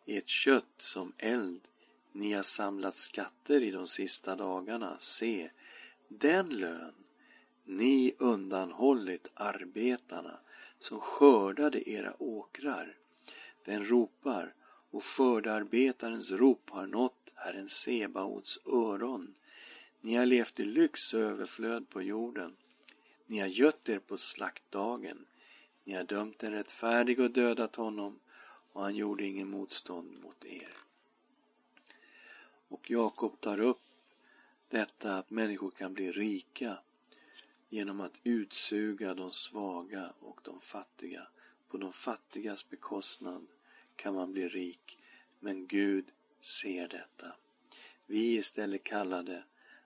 ert 0.07 0.29
kött 0.29 0.75
som 0.77 1.13
eld. 1.19 1.69
Ni 2.13 2.33
har 2.33 2.43
samlat 2.43 2.95
skatter 2.95 3.63
i 3.63 3.71
de 3.71 3.87
sista 3.87 4.37
dagarna. 4.37 4.97
Se, 4.99 5.51
den 6.09 6.49
lön 6.49 6.95
ni 7.65 8.15
undanhållit 8.19 9.31
arbetarna 9.35 10.39
som 10.79 11.01
skördade 11.01 11.91
era 11.91 12.23
åkrar. 12.23 12.97
Den 13.65 13.85
ropar 13.85 14.55
och 14.91 15.05
skördearbetarens 15.05 16.33
rop 16.33 16.71
har 16.71 16.87
nått 16.87 17.33
Herren 17.35 17.69
Sebaots 17.69 18.59
öron. 18.67 19.35
Ni 20.01 20.15
har 20.15 20.27
levt 20.27 20.61
i 20.61 20.65
lyx 20.65 21.15
och 21.15 21.21
överflöd 21.21 21.89
på 21.89 22.03
jorden. 22.03 22.57
Ni 23.27 23.39
har 23.39 23.47
gött 23.47 23.89
er 23.89 23.99
på 23.99 24.17
slaktdagen. 24.17 25.27
Ni 25.85 25.95
har 25.95 26.05
dömt 26.05 26.43
en 26.43 26.53
rättfärdig 26.53 27.21
och 27.21 27.31
dödat 27.31 27.77
honom 27.77 28.19
och 28.73 28.83
han 28.83 28.95
gjorde 28.95 29.27
ingen 29.27 29.49
motstånd 29.49 30.19
mot 30.23 30.45
er. 30.45 30.82
Och 32.73 32.91
Jakob 32.91 33.41
tar 33.41 33.61
upp 33.61 33.81
detta 34.69 35.17
att 35.17 35.31
människor 35.31 35.71
kan 35.71 35.95
bli 35.95 36.13
rika 36.13 36.79
genom 37.69 38.01
att 38.01 38.21
utsuga 38.25 39.15
de 39.15 39.31
svaga 39.31 40.13
och 40.21 40.41
de 40.43 40.61
fattiga. 40.61 41.27
På 41.69 41.79
de 41.79 41.93
fattigas 41.93 42.69
bekostnad 42.71 43.47
kan 43.97 44.15
man 44.15 44.33
bli 44.33 44.49
rik, 44.49 44.99
men 45.41 45.67
Gud 45.67 46.13
ser 46.41 46.89
detta. 46.89 47.33
Vi 48.07 48.35
är 48.35 48.39
istället 48.39 48.83
kallade 48.83 49.45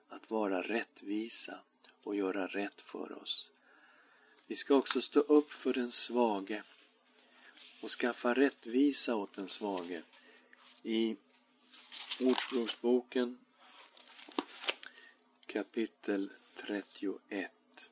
att 0.09 0.31
vara 0.31 0.63
rättvisa 0.63 1.61
och 2.05 2.17
göra 2.17 2.47
rätt 2.47 2.81
för 2.81 3.23
oss. 3.23 3.51
Vi 4.47 4.57
ska 4.57 4.75
också 4.75 5.01
stå 5.01 5.21
upp 5.21 5.53
för 5.53 5.73
den 5.73 5.91
svage 5.91 6.63
och 7.81 7.91
skaffa 7.91 8.35
rättvisa 8.35 9.15
åt 9.15 9.33
den 9.33 9.49
svage. 9.49 10.03
I 10.83 11.17
Ordspråksboken 12.21 13.39
kapitel 15.47 16.31
31 16.55 17.91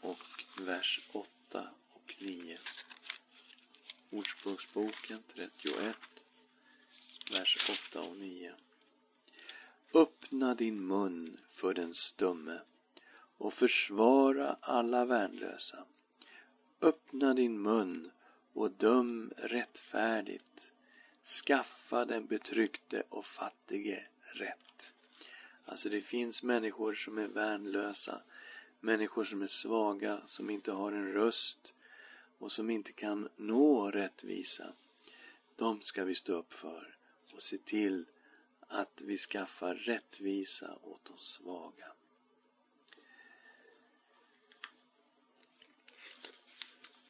och 0.00 0.44
vers 0.60 1.08
8 1.12 1.68
och 1.92 2.16
9. 2.20 2.58
Ordspråksboken 4.10 5.18
31 5.26 5.96
vers 7.32 7.70
8 7.92 8.00
och 8.00 8.16
9. 8.16 8.52
Öppna 9.94 10.54
din 10.54 10.86
mun 10.86 11.40
för 11.48 11.74
den 11.74 11.94
stumme 11.94 12.60
och 13.38 13.52
försvara 13.52 14.56
alla 14.60 15.04
värnlösa. 15.04 15.84
Öppna 16.80 17.34
din 17.34 17.62
mun 17.62 18.10
och 18.52 18.70
döm 18.70 19.32
rättfärdigt. 19.36 20.72
Skaffa 21.28 22.04
den 22.04 22.26
betryckte 22.26 23.02
och 23.08 23.26
fattige 23.26 24.06
rätt. 24.20 24.92
Alltså 25.64 25.88
det 25.88 26.00
finns 26.00 26.42
människor 26.42 26.94
som 26.94 27.18
är 27.18 27.28
värnlösa, 27.28 28.22
människor 28.80 29.24
som 29.24 29.42
är 29.42 29.46
svaga, 29.46 30.20
som 30.26 30.50
inte 30.50 30.72
har 30.72 30.92
en 30.92 31.12
röst 31.12 31.74
och 32.38 32.52
som 32.52 32.70
inte 32.70 32.92
kan 32.92 33.28
nå 33.36 33.90
rättvisa. 33.90 34.72
De 35.56 35.80
ska 35.80 36.04
vi 36.04 36.14
stå 36.14 36.32
upp 36.32 36.52
för 36.52 36.96
och 37.34 37.42
se 37.42 37.58
till 37.58 38.06
att 38.60 39.02
vi 39.04 39.16
skaffar 39.16 39.74
rättvisa 39.74 40.78
åt 40.82 41.04
de 41.04 41.18
svaga. 41.18 41.92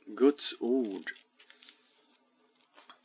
Guds 0.04 0.54
ord 0.60 1.12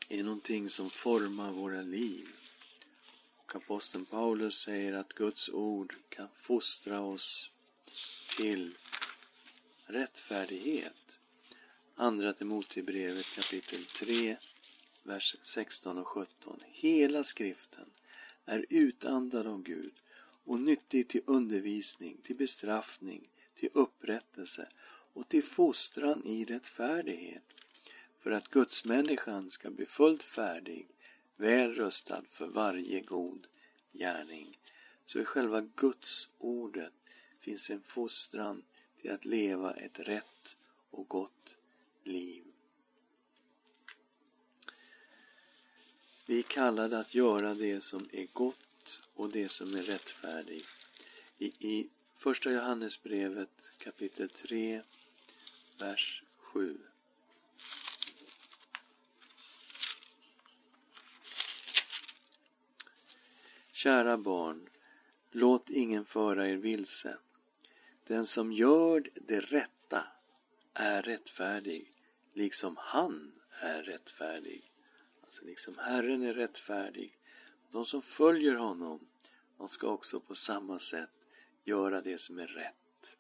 är 0.10 0.24
någonting 0.24 0.70
som 0.70 0.90
formar 0.90 1.52
våra 1.52 1.82
liv. 1.82 2.30
Och 3.38 3.56
aposteln 3.56 4.06
Paulus 4.06 4.60
säger 4.60 4.94
att 4.94 5.14
Guds 5.14 5.50
ord 5.50 5.96
kan 6.10 6.28
fostra 6.34 7.02
oss 7.02 7.52
till 8.38 8.78
rättfärdighet. 9.86 11.20
Andra 11.96 12.34
Timoteusbrevet 12.34 13.36
kapitel 13.36 13.86
3, 13.86 14.38
vers 15.04 15.36
16 15.42 15.98
och 15.98 16.08
17. 16.08 16.60
Hela 16.72 17.24
skriften 17.24 17.90
är 18.46 18.66
utandad 18.70 19.48
av 19.48 19.64
Gud 19.64 19.94
och 20.46 20.60
nyttig 20.60 21.08
till 21.08 21.22
undervisning, 21.26 22.18
till 22.24 22.36
bestraffning, 22.36 23.30
till 23.56 23.70
upprättelse 23.74 24.70
och 25.14 25.28
till 25.28 25.44
fostran 25.44 26.26
i 26.26 26.46
rättfärdighet 26.46 27.63
för 28.24 28.32
att 28.32 28.48
gudsmänniskan 28.48 29.50
ska 29.50 29.70
bli 29.72 29.86
fullt 29.86 30.24
färdig, 30.24 30.88
väl 31.36 31.74
rustad 31.74 32.24
för 32.28 32.48
varje 32.48 33.02
god 33.02 33.48
gärning. 33.92 34.60
Så 35.06 35.20
i 35.20 35.26
själva 35.26 35.62
gudsordet 35.62 36.94
finns 37.40 37.70
en 37.70 37.82
fostran 37.82 38.64
till 39.02 39.12
att 39.12 39.26
leva 39.26 39.74
ett 39.74 40.00
rätt 40.00 40.58
och 40.92 41.08
gott 41.08 41.58
liv. 42.04 42.44
Vi 46.26 46.40
är 46.40 46.44
kallade 46.44 47.00
att 47.00 47.16
göra 47.16 47.54
det 47.54 47.82
som 47.82 48.10
är 48.12 48.28
gott 48.34 49.02
och 49.14 49.30
det 49.32 49.50
som 49.50 49.76
är 49.76 49.84
rättfärdigt. 49.84 50.70
I, 51.38 51.46
i 51.46 51.90
Första 52.14 52.52
Johannesbrevet 52.52 53.72
kapitel 53.78 54.30
3, 54.30 54.82
vers 55.80 56.24
7. 56.38 56.78
Kära 63.84 64.18
barn, 64.18 64.70
låt 65.32 65.70
ingen 65.70 66.06
föra 66.06 66.50
er 66.50 66.56
vilse. 66.56 67.18
Den 68.08 68.26
som 68.26 68.54
gör 68.54 69.10
det 69.16 69.40
rätta 69.40 70.08
är 70.74 71.02
rättfärdig, 71.02 71.92
liksom 72.34 72.78
han 72.80 73.32
är 73.62 73.84
rättfärdig. 73.84 74.72
Alltså 75.24 75.46
liksom 75.46 75.78
Herren 75.78 76.24
är 76.24 76.34
rättfärdig. 76.34 77.18
De 77.72 77.86
som 77.86 78.02
följer 78.02 78.56
honom, 78.56 79.08
de 79.58 79.68
ska 79.68 79.88
också 79.88 80.20
på 80.20 80.36
samma 80.36 80.80
sätt 80.80 81.10
göra 81.64 82.02
det 82.02 82.18
som 82.18 82.40
är 82.40 82.48
rätt. 82.48 83.16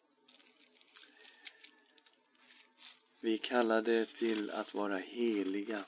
Vi 3.21 3.38
kallar 3.38 3.82
det 3.82 4.13
till 4.13 4.52
att 4.52 4.73
vara 4.73 4.97
heliga, 4.97 5.86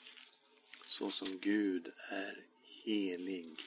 så 0.88 1.10
som 1.10 1.40
Gud 1.42 1.92
är 2.10 2.46
helig. 2.62 3.58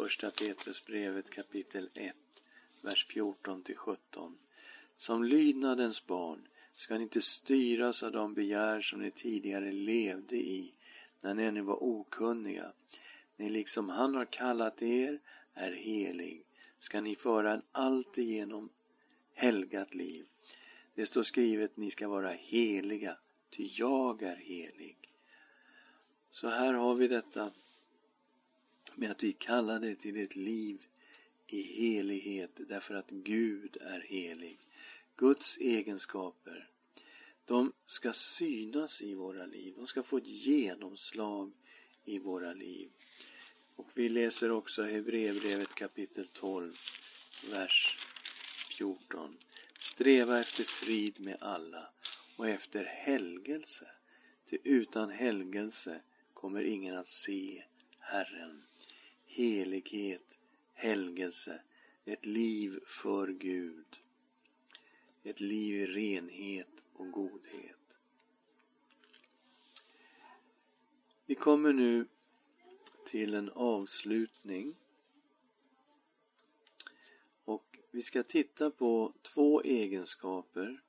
Första 0.00 0.30
Petrusbrevet 0.30 1.30
kapitel 1.30 1.88
1, 1.94 2.14
vers 2.82 3.06
14-17 3.14 4.34
Som 4.96 5.24
lydnadens 5.24 6.06
barn 6.06 6.48
ska 6.76 6.94
ni 6.94 7.02
inte 7.02 7.20
styras 7.20 8.02
av 8.02 8.12
de 8.12 8.34
begär 8.34 8.80
som 8.80 9.00
ni 9.00 9.10
tidigare 9.10 9.72
levde 9.72 10.36
i 10.36 10.74
när 11.20 11.34
ni 11.34 11.42
ännu 11.42 11.60
var 11.60 11.82
okunniga. 11.82 12.72
Ni 13.36 13.50
liksom 13.50 13.88
han 13.88 14.14
har 14.14 14.24
kallat 14.24 14.82
er 14.82 15.20
är 15.54 15.72
helig 15.72 16.44
ska 16.78 17.00
ni 17.00 17.16
föra 17.16 17.52
en 17.52 17.62
alltigenom 17.72 18.70
helgat 19.34 19.94
liv. 19.94 20.26
Det 20.94 21.06
står 21.06 21.22
skrivet, 21.22 21.76
ni 21.76 21.90
ska 21.90 22.08
vara 22.08 22.30
heliga, 22.30 23.16
ty 23.50 23.68
jag 23.70 24.22
är 24.22 24.36
helig. 24.36 24.98
Så 26.30 26.48
här 26.48 26.74
har 26.74 26.94
vi 26.94 27.08
detta 27.08 27.50
med 28.96 29.10
att 29.10 29.22
vi 29.22 29.32
kallar 29.32 29.80
det 29.80 29.94
till 29.94 30.16
ett 30.16 30.36
liv 30.36 30.86
i 31.46 31.62
helighet 31.62 32.50
därför 32.68 32.94
att 32.94 33.10
Gud 33.10 33.76
är 33.80 34.00
helig. 34.00 34.58
Guds 35.16 35.58
egenskaper, 35.58 36.70
de 37.44 37.72
ska 37.86 38.12
synas 38.12 39.02
i 39.02 39.14
våra 39.14 39.46
liv. 39.46 39.74
De 39.76 39.86
ska 39.86 40.02
få 40.02 40.16
ett 40.16 40.26
genomslag 40.26 41.52
i 42.04 42.18
våra 42.18 42.52
liv. 42.52 42.90
Och 43.76 43.90
vi 43.94 44.08
läser 44.08 44.50
också 44.50 44.82
Hebreerbrevet 44.82 45.74
kapitel 45.74 46.26
12, 46.26 46.72
vers 47.52 47.98
14. 48.78 49.36
Sträva 49.78 50.40
efter 50.40 50.64
frid 50.64 51.20
med 51.20 51.36
alla 51.40 51.88
och 52.36 52.48
efter 52.48 52.84
helgelse, 52.84 53.90
ty 54.44 54.58
utan 54.64 55.10
helgelse 55.10 56.00
kommer 56.34 56.64
ingen 56.64 56.96
att 56.96 57.08
se 57.08 57.64
Herren. 57.98 58.62
Helighet, 59.40 60.38
helgelse, 60.72 61.62
ett 62.04 62.26
liv 62.26 62.80
för 62.86 63.28
Gud. 63.28 64.00
Ett 65.22 65.40
liv 65.40 65.74
i 65.74 65.86
renhet 65.86 66.84
och 66.92 67.12
godhet. 67.12 67.96
Vi 71.26 71.34
kommer 71.34 71.72
nu 71.72 72.06
till 73.06 73.34
en 73.34 73.50
avslutning. 73.50 74.76
Och 77.44 77.78
vi 77.90 78.02
ska 78.02 78.22
titta 78.22 78.70
på 78.70 79.12
två 79.22 79.62
egenskaper 79.62 80.82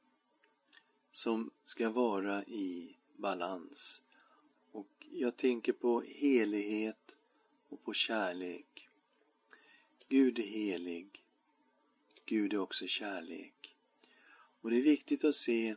som 1.12 1.52
ska 1.64 1.90
vara 1.90 2.44
i 2.44 2.98
balans. 3.16 4.04
Och 4.72 5.08
jag 5.10 5.36
tänker 5.36 5.74
på 5.74 6.02
helighet 6.02 7.18
och 7.72 7.84
på 7.84 7.94
kärlek. 7.94 8.90
Gud 10.08 10.40
är 10.40 10.44
helig. 10.44 11.24
Gud 12.26 12.54
är 12.54 12.58
också 12.58 12.88
kärlek. 12.88 13.76
Och 14.62 14.70
det 14.70 14.78
är 14.78 14.82
viktigt 14.82 15.24
att 15.24 15.36
se 15.36 15.76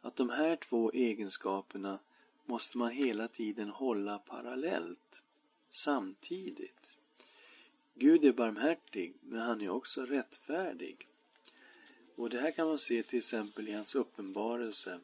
att 0.00 0.16
de 0.16 0.30
här 0.30 0.56
två 0.56 0.92
egenskaperna 0.92 1.98
måste 2.44 2.78
man 2.78 2.90
hela 2.90 3.28
tiden 3.28 3.68
hålla 3.68 4.18
parallellt 4.18 5.22
samtidigt. 5.70 6.98
Gud 7.94 8.24
är 8.24 8.32
barmhärtig, 8.32 9.14
men 9.20 9.40
han 9.40 9.60
är 9.60 9.68
också 9.68 10.06
rättfärdig. 10.06 11.08
Och 12.16 12.30
det 12.30 12.40
här 12.40 12.50
kan 12.50 12.68
man 12.68 12.78
se 12.78 13.02
till 13.02 13.18
exempel 13.18 13.68
i 13.68 13.72
hans 13.72 13.94
uppenbarelse, 13.94 15.00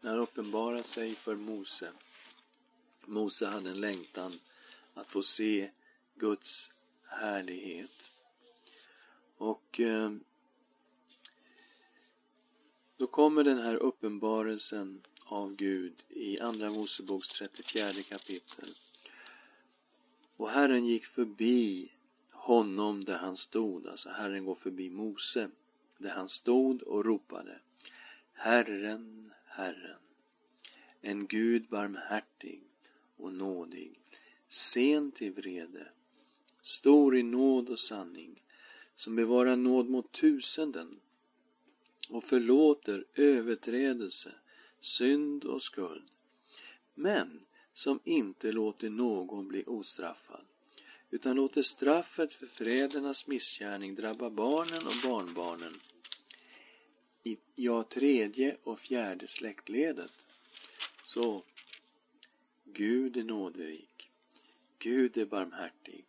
när 0.00 0.10
han 0.10 0.20
uppenbarar 0.20 0.82
sig 0.82 1.14
för 1.14 1.36
Mose. 1.36 1.92
Mose 3.04 3.46
hade 3.46 3.70
en 3.70 3.80
längtan 3.80 4.32
att 4.98 5.08
få 5.08 5.22
se 5.22 5.70
Guds 6.14 6.70
härlighet. 7.02 8.10
Och 9.36 9.80
eh, 9.80 10.12
då 12.96 13.06
kommer 13.06 13.44
den 13.44 13.58
här 13.58 13.76
uppenbarelsen 13.76 15.02
av 15.24 15.56
Gud 15.56 16.02
i 16.08 16.40
Andra 16.40 16.70
Moseboks 16.70 17.28
34 17.28 17.92
kapitel. 18.08 18.68
Och 20.36 20.50
Herren 20.50 20.86
gick 20.86 21.04
förbi 21.04 21.92
honom 22.30 23.04
där 23.04 23.18
han 23.18 23.36
stod, 23.36 23.86
alltså 23.86 24.08
Herren 24.08 24.44
går 24.44 24.54
förbi 24.54 24.90
Mose, 24.90 25.50
där 25.98 26.10
han 26.10 26.28
stod 26.28 26.82
och 26.82 27.04
ropade 27.04 27.60
Herren, 28.32 29.32
Herren, 29.46 29.98
en 31.00 31.26
Gud 31.26 31.68
barmhärtig 31.68 32.62
och 33.16 33.32
nådig, 33.32 34.00
sen 34.48 35.12
till 35.12 35.32
vrede, 35.32 35.88
stor 36.62 37.16
i 37.16 37.22
nåd 37.22 37.70
och 37.70 37.80
sanning, 37.80 38.42
som 38.94 39.16
bevarar 39.16 39.56
nåd 39.56 39.88
mot 39.88 40.12
tusenden 40.12 41.00
och 42.08 42.24
förlåter 42.24 43.04
överträdelse, 43.14 44.34
synd 44.80 45.44
och 45.44 45.62
skuld, 45.62 46.10
men 46.94 47.40
som 47.72 48.00
inte 48.04 48.52
låter 48.52 48.90
någon 48.90 49.48
bli 49.48 49.64
ostraffad 49.66 50.44
utan 51.10 51.36
låter 51.36 51.62
straffet 51.62 52.32
för 52.32 52.46
frädernas 52.46 53.26
missgärning 53.26 53.94
drabba 53.94 54.30
barnen 54.30 54.86
och 54.86 55.10
barnbarnen 55.10 55.74
i 57.24 57.38
ja, 57.54 57.82
tredje 57.82 58.56
och 58.62 58.80
fjärde 58.80 59.26
släktledet. 59.26 60.26
Så, 61.04 61.42
Gud 62.64 63.16
är 63.16 63.24
nåderik. 63.24 63.97
Gud 64.78 65.16
är 65.18 65.24
barmhärtig. 65.24 66.04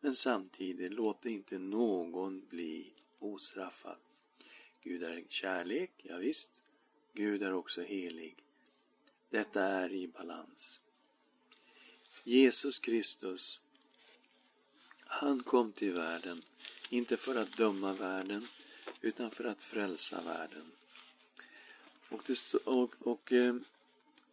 Men 0.00 0.14
samtidigt, 0.14 0.92
låt 0.92 1.26
inte 1.26 1.58
någon 1.58 2.46
bli 2.48 2.92
ostraffad. 3.18 3.98
Gud 4.82 5.02
är 5.02 5.24
kärlek, 5.28 5.90
ja, 6.02 6.16
visst. 6.16 6.62
Gud 7.12 7.42
är 7.42 7.52
också 7.52 7.82
helig. 7.82 8.36
Detta 9.30 9.62
är 9.62 9.92
i 9.92 10.08
balans. 10.08 10.80
Jesus 12.24 12.78
Kristus, 12.78 13.60
han 14.98 15.42
kom 15.42 15.72
till 15.72 15.92
världen, 15.92 16.40
inte 16.90 17.16
för 17.16 17.36
att 17.36 17.56
döma 17.56 17.92
världen, 17.92 18.46
utan 19.00 19.30
för 19.30 19.44
att 19.44 19.62
frälsa 19.62 20.22
världen. 20.22 20.72
Och, 22.08 22.22
det, 22.26 22.54
och, 22.54 22.94
och 23.00 23.32
eh, 23.32 23.56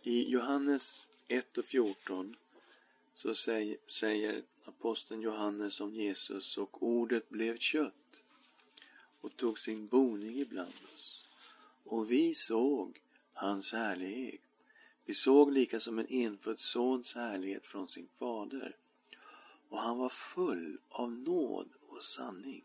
i 0.04 0.30
Johannes 0.30 1.10
1 1.28 1.58
och 1.58 1.66
14 1.66 2.36
så 3.16 3.36
säger, 3.36 3.78
säger 3.88 4.44
aposteln 4.66 5.22
Johannes 5.22 5.82
om 5.82 5.96
Jesus 5.96 6.58
och 6.58 6.84
ordet 6.84 7.30
blev 7.30 7.58
kött 7.58 8.22
och 9.22 9.38
tog 9.38 9.60
sin 9.60 9.88
boning 9.88 10.40
ibland 10.40 10.74
oss. 10.94 11.28
Och 11.84 12.12
vi 12.12 12.34
såg 12.34 13.02
hans 13.34 13.74
härlighet. 13.74 14.42
Vi 15.06 15.14
såg 15.14 15.54
lika 15.54 15.80
som 15.80 16.00
en 16.00 16.08
enfödd 16.08 16.60
sons 16.60 17.16
härlighet 17.16 17.66
från 17.66 17.88
sin 17.88 18.08
fader. 18.14 18.76
Och 19.70 19.80
han 19.80 19.98
var 19.98 20.10
full 20.10 20.78
av 20.90 21.12
nåd 21.12 21.70
och 21.88 22.04
sanning. 22.04 22.64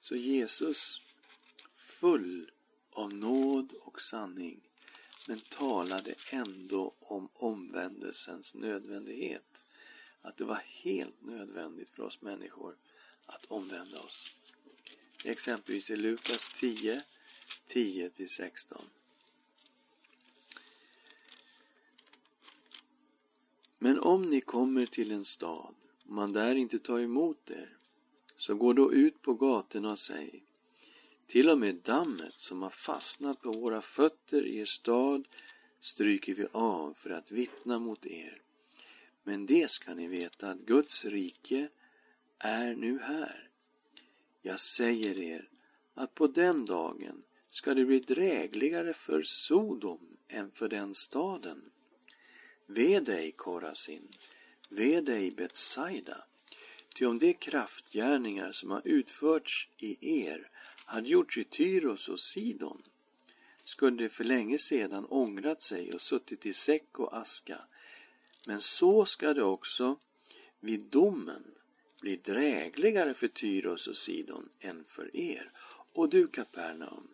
Så 0.00 0.16
Jesus, 0.16 1.00
full 1.74 2.50
av 2.90 3.14
nåd 3.14 3.72
och 3.72 4.00
sanning, 4.00 4.60
men 5.28 5.40
talade 5.40 6.14
ändå 6.30 6.94
om 7.00 7.28
omvändelsens 7.34 8.54
nödvändighet. 8.54 9.45
Att 10.26 10.36
det 10.36 10.44
var 10.44 10.62
helt 10.66 11.22
nödvändigt 11.22 11.88
för 11.88 12.02
oss 12.02 12.22
människor 12.22 12.76
att 13.26 13.44
omvända 13.44 14.00
oss. 14.00 14.36
Exempelvis 15.24 15.90
i 15.90 15.96
Lukas 15.96 16.48
10, 16.54 17.02
10-16. 17.66 18.82
Men 23.78 23.98
om 23.98 24.22
ni 24.22 24.40
kommer 24.40 24.86
till 24.86 25.12
en 25.12 25.24
stad 25.24 25.74
och 26.04 26.12
man 26.12 26.32
där 26.32 26.54
inte 26.54 26.78
tar 26.78 26.98
emot 26.98 27.50
er, 27.50 27.76
så 28.36 28.54
gå 28.54 28.72
då 28.72 28.92
ut 28.92 29.22
på 29.22 29.34
gatorna 29.34 29.90
och 29.90 29.98
säg 29.98 30.42
till 31.26 31.50
och 31.50 31.58
med 31.58 31.74
dammet 31.74 32.38
som 32.38 32.62
har 32.62 32.70
fastnat 32.70 33.40
på 33.40 33.52
våra 33.52 33.80
fötter 33.80 34.46
i 34.46 34.58
er 34.58 34.64
stad 34.64 35.28
stryker 35.80 36.34
vi 36.34 36.46
av 36.52 36.94
för 36.94 37.10
att 37.10 37.32
vittna 37.32 37.78
mot 37.78 38.06
er. 38.06 38.45
Men 39.28 39.46
det 39.46 39.70
ska 39.70 39.94
ni 39.94 40.06
veta 40.06 40.50
att 40.50 40.58
Guds 40.58 41.04
rike 41.04 41.68
är 42.38 42.74
nu 42.74 42.98
här. 42.98 43.48
Jag 44.42 44.60
säger 44.60 45.18
er 45.18 45.48
att 45.94 46.14
på 46.14 46.26
den 46.26 46.64
dagen 46.64 47.22
ska 47.50 47.74
det 47.74 47.84
bli 47.84 48.00
drägligare 48.00 48.92
för 48.92 49.22
Sodom 49.22 50.16
än 50.28 50.50
för 50.50 50.68
den 50.68 50.94
staden. 50.94 51.70
Ve 52.66 53.00
dig, 53.00 53.32
Korasin, 53.32 54.08
ve 54.68 55.00
dig, 55.00 55.30
Betsaida, 55.30 56.24
ty 56.94 57.06
om 57.06 57.18
de 57.18 57.34
kraftgärningar 57.34 58.52
som 58.52 58.70
har 58.70 58.82
utförts 58.84 59.68
i 59.78 60.20
er 60.20 60.50
hade 60.86 61.08
gjorts 61.08 61.38
i 61.38 61.44
Tyros 61.44 62.08
och 62.08 62.20
Sidon 62.20 62.82
skulle 63.64 63.96
de 63.96 64.08
för 64.08 64.24
länge 64.24 64.58
sedan 64.58 65.06
ångrat 65.08 65.62
sig 65.62 65.92
och 65.92 66.00
suttit 66.00 66.46
i 66.46 66.52
säck 66.52 66.98
och 66.98 67.16
aska. 67.16 67.64
Men 68.48 68.60
så 68.60 69.04
ska 69.04 69.34
det 69.34 69.42
också 69.42 69.98
vid 70.60 70.84
domen 70.84 71.44
bli 72.00 72.16
drägligare 72.16 73.14
för 73.14 73.28
Tyros 73.28 73.86
och 73.86 73.96
Sidon 73.96 74.48
än 74.60 74.84
för 74.84 75.16
er. 75.16 75.50
Och 75.92 76.08
du, 76.08 76.28
Kapernaum, 76.28 77.08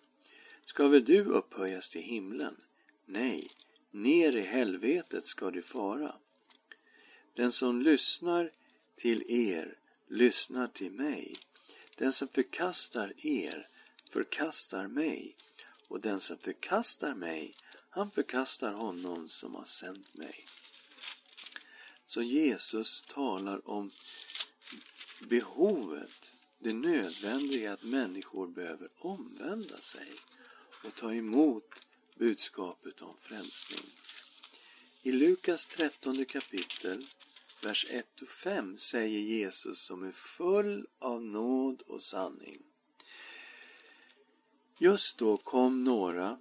ska 0.64 0.88
väl 0.88 1.04
du 1.04 1.24
upphöjas 1.24 1.88
till 1.88 2.00
himlen? 2.00 2.56
Nej, 3.06 3.50
ner 3.90 4.36
i 4.36 4.40
helvetet 4.40 5.26
ska 5.26 5.50
du 5.50 5.62
fara. 5.62 6.14
Den 7.34 7.52
som 7.52 7.82
lyssnar 7.82 8.50
till 8.94 9.24
er 9.28 9.78
lyssnar 10.08 10.66
till 10.66 10.92
mig. 10.92 11.34
Den 11.96 12.12
som 12.12 12.28
förkastar 12.28 13.26
er 13.26 13.68
förkastar 14.10 14.86
mig 14.86 15.36
och 15.88 16.00
den 16.00 16.20
som 16.20 16.38
förkastar 16.38 17.14
mig, 17.14 17.54
han 17.90 18.10
förkastar 18.10 18.72
honom 18.72 19.28
som 19.28 19.54
har 19.54 19.64
sänt 19.64 20.14
mig. 20.14 20.46
Så 22.12 22.22
Jesus 22.22 23.02
talar 23.02 23.68
om 23.68 23.90
behovet, 25.20 26.36
det 26.58 26.72
nödvändiga 26.72 27.72
att 27.72 27.82
människor 27.82 28.46
behöver 28.46 28.88
omvända 28.98 29.80
sig 29.80 30.12
och 30.84 30.94
ta 30.94 31.14
emot 31.14 31.86
budskapet 32.16 33.02
om 33.02 33.16
frälsning. 33.20 33.84
I 35.02 35.12
Lukas 35.12 35.66
13 35.66 36.24
kapitel, 36.24 37.02
vers 37.62 37.86
1 37.90 38.22
och 38.22 38.28
5 38.28 38.78
säger 38.78 39.20
Jesus 39.20 39.80
som 39.80 40.02
är 40.02 40.12
full 40.12 40.86
av 40.98 41.22
nåd 41.22 41.82
och 41.82 42.02
sanning. 42.02 42.62
Just 44.78 45.18
då 45.18 45.36
kom 45.36 45.84
några 45.84 46.38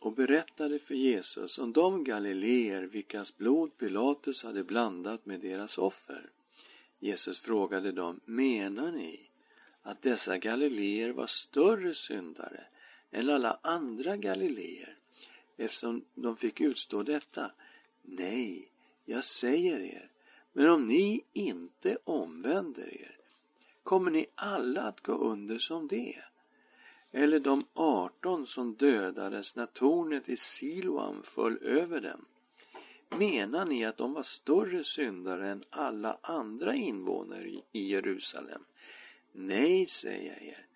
och 0.00 0.12
berättade 0.12 0.78
för 0.78 0.94
Jesus 0.94 1.58
om 1.58 1.72
de 1.72 2.04
galileer 2.04 2.82
vilkas 2.82 3.36
blod 3.36 3.76
Pilatus 3.76 4.44
hade 4.44 4.64
blandat 4.64 5.26
med 5.26 5.40
deras 5.40 5.78
offer. 5.78 6.30
Jesus 6.98 7.40
frågade 7.40 7.92
dem, 7.92 8.20
menar 8.24 8.92
ni 8.92 9.30
att 9.82 10.02
dessa 10.02 10.38
galileer 10.38 11.10
var 11.10 11.26
större 11.26 11.94
syndare 11.94 12.64
än 13.10 13.30
alla 13.30 13.58
andra 13.62 14.16
galileer 14.16 14.96
eftersom 15.56 16.04
de 16.14 16.36
fick 16.36 16.60
utstå 16.60 17.02
detta? 17.02 17.50
Nej, 18.02 18.68
jag 19.04 19.24
säger 19.24 19.80
er, 19.80 20.10
men 20.52 20.70
om 20.70 20.86
ni 20.86 21.24
inte 21.32 21.98
omvänder 22.04 22.94
er 22.94 23.16
kommer 23.82 24.10
ni 24.10 24.26
alla 24.34 24.82
att 24.82 25.00
gå 25.00 25.12
under 25.12 25.58
som 25.58 25.88
det. 25.88 26.22
Eller 27.12 27.40
de 27.40 27.64
arton 27.74 28.46
som 28.46 28.74
dödades 28.74 29.56
när 29.56 29.66
tornet 29.66 30.28
i 30.28 30.36
Siloam 30.36 31.22
föll 31.22 31.58
över 31.62 32.00
dem. 32.00 32.24
Menar 33.18 33.64
ni 33.64 33.84
att 33.84 33.96
de 33.96 34.12
var 34.12 34.22
större 34.22 34.84
syndare 34.84 35.48
än 35.48 35.64
alla 35.70 36.18
andra 36.22 36.74
invånare 36.74 37.48
i 37.72 37.90
Jerusalem? 37.90 38.64
Nej, 39.32 39.86
säger 39.86 40.32
jag 40.32 40.42
er. 40.42 40.66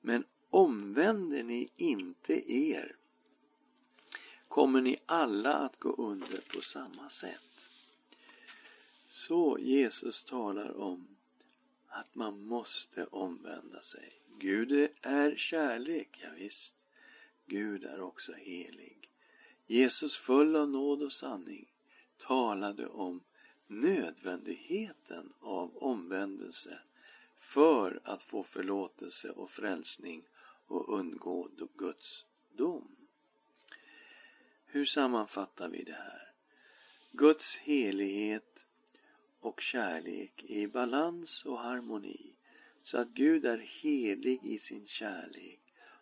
Men 0.00 0.24
omvänder 0.50 1.42
ni 1.42 1.68
inte 1.76 2.52
er 2.52 2.96
kommer 4.48 4.80
ni 4.80 4.96
alla 5.06 5.54
att 5.54 5.76
gå 5.76 5.92
under 5.92 6.54
på 6.54 6.60
samma 6.60 7.08
sätt. 7.08 7.70
Så 9.08 9.58
Jesus 9.60 10.24
talar 10.24 10.80
om 10.80 11.16
att 11.88 12.14
man 12.14 12.42
måste 12.42 13.04
omvända 13.04 13.82
sig. 13.82 14.12
Gud 14.38 14.90
är 15.02 15.36
kärlek, 15.36 16.20
ja, 16.22 16.28
visst. 16.36 16.86
Gud 17.46 17.84
är 17.84 18.00
också 18.00 18.32
helig. 18.32 19.10
Jesus 19.66 20.16
full 20.16 20.56
av 20.56 20.68
nåd 20.68 21.02
och 21.02 21.12
sanning 21.12 21.72
talade 22.16 22.86
om 22.86 23.22
nödvändigheten 23.66 25.32
av 25.40 25.76
omvändelse 25.76 26.78
för 27.36 28.00
att 28.04 28.22
få 28.22 28.42
förlåtelse 28.42 29.30
och 29.30 29.50
frälsning 29.50 30.26
och 30.66 30.98
undgå 30.98 31.50
Guds 31.76 32.26
dom. 32.52 32.96
Hur 34.66 34.84
sammanfattar 34.84 35.68
vi 35.68 35.82
det 35.82 35.92
här? 35.92 36.32
Guds 37.12 37.58
helighet 37.58 38.66
och 39.40 39.60
kärlek 39.60 40.44
är 40.48 40.60
i 40.60 40.68
balans 40.68 41.44
och 41.44 41.58
harmoni 41.58 42.35
så 42.86 42.98
att 42.98 43.08
Gud 43.08 43.44
är 43.44 43.58
helig 43.58 44.40
i 44.44 44.58
sin 44.58 44.86
kärlek 44.86 45.60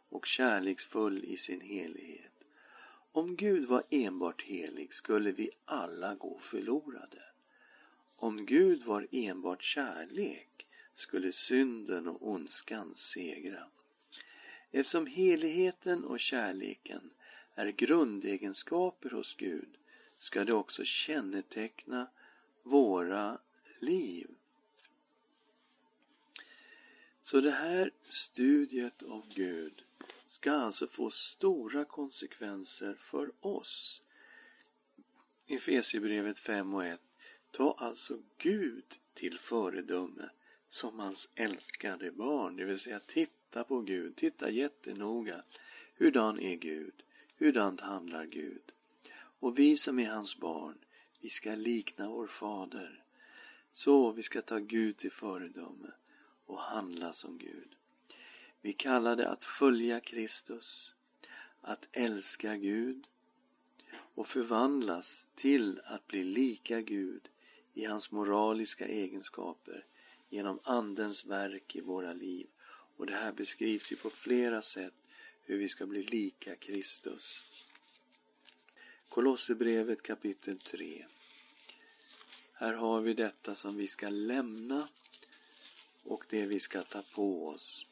och 0.08 0.26
kärleksfull 0.26 1.24
i 1.24 1.36
sin 1.36 1.60
helighet. 1.60 2.32
Om 3.12 3.36
Gud 3.36 3.68
var 3.68 3.82
enbart 3.90 4.42
helig 4.42 4.94
skulle 4.94 5.32
vi 5.32 5.50
alla 5.64 6.14
gå 6.14 6.38
förlorade. 6.38 7.22
Om 8.16 8.46
Gud 8.46 8.82
var 8.82 9.06
enbart 9.10 9.62
kärlek 9.62 10.66
skulle 10.94 11.32
synden 11.32 12.08
och 12.08 12.28
ondskan 12.28 12.94
segra. 12.94 13.66
Eftersom 14.70 15.06
heligheten 15.06 16.04
och 16.04 16.20
kärleken 16.20 17.10
är 17.54 17.66
grundegenskaper 17.66 19.10
hos 19.10 19.34
Gud 19.34 19.76
ska 20.18 20.44
det 20.44 20.54
också 20.54 20.84
känneteckna 20.84 22.06
våra 22.62 23.38
liv 23.80 24.30
så 27.24 27.40
det 27.40 27.50
här 27.50 27.90
studiet 28.08 29.02
av 29.02 29.24
Gud 29.34 29.82
ska 30.26 30.52
alltså 30.52 30.86
få 30.86 31.10
stora 31.10 31.84
konsekvenser 31.84 32.94
för 32.94 33.32
oss. 33.40 34.02
Efesierbrevet 35.46 36.38
5 36.38 36.74
och 36.74 36.86
1. 36.86 37.00
Ta 37.50 37.72
alltså 37.78 38.18
Gud 38.38 38.84
till 39.14 39.38
föredöme 39.38 40.30
som 40.68 40.98
hans 40.98 41.30
älskade 41.34 42.12
barn, 42.12 42.56
det 42.56 42.64
vill 42.64 42.78
säga 42.78 43.00
titta 43.00 43.64
på 43.64 43.80
Gud, 43.80 44.16
titta 44.16 44.50
jättenoga. 44.50 45.42
Hurdan 45.96 46.40
är 46.40 46.56
Gud? 46.56 47.02
Hurdant 47.38 47.80
handlar 47.80 48.26
Gud? 48.26 48.72
Och 49.40 49.58
vi 49.58 49.76
som 49.76 49.98
är 49.98 50.10
hans 50.10 50.40
barn, 50.40 50.78
vi 51.20 51.28
ska 51.28 51.54
likna 51.54 52.08
vår 52.08 52.26
fader. 52.26 53.04
Så 53.72 54.12
vi 54.12 54.22
ska 54.22 54.42
ta 54.42 54.58
Gud 54.58 54.96
till 54.96 55.12
föredöme 55.12 55.90
och 56.54 56.60
handla 56.60 57.12
som 57.12 57.38
Gud. 57.38 57.76
Vi 58.60 58.72
kallar 58.72 59.16
det 59.16 59.28
att 59.28 59.44
följa 59.44 60.00
Kristus, 60.00 60.94
att 61.60 61.88
älska 61.92 62.56
Gud 62.56 63.06
och 64.14 64.26
förvandlas 64.26 65.26
till 65.34 65.80
att 65.84 66.06
bli 66.06 66.24
lika 66.24 66.80
Gud 66.80 67.28
i 67.74 67.84
hans 67.84 68.12
moraliska 68.12 68.86
egenskaper 68.86 69.86
genom 70.28 70.60
Andens 70.62 71.26
verk 71.26 71.76
i 71.76 71.80
våra 71.80 72.12
liv. 72.12 72.46
Och 72.96 73.06
det 73.06 73.14
här 73.14 73.32
beskrivs 73.32 73.92
ju 73.92 73.96
på 73.96 74.10
flera 74.10 74.62
sätt 74.62 74.94
hur 75.42 75.58
vi 75.58 75.68
ska 75.68 75.86
bli 75.86 76.02
lika 76.02 76.56
Kristus. 76.56 77.42
Kolosserbrevet 79.08 80.02
kapitel 80.02 80.58
3. 80.58 81.06
Här 82.52 82.72
har 82.74 83.00
vi 83.00 83.14
detta 83.14 83.54
som 83.54 83.76
vi 83.76 83.86
ska 83.86 84.08
lämna 84.08 84.88
och 86.04 86.24
det 86.28 86.46
vi 86.46 86.60
ska 86.60 86.82
ta 86.82 87.02
på 87.14 87.48
oss. 87.48 87.86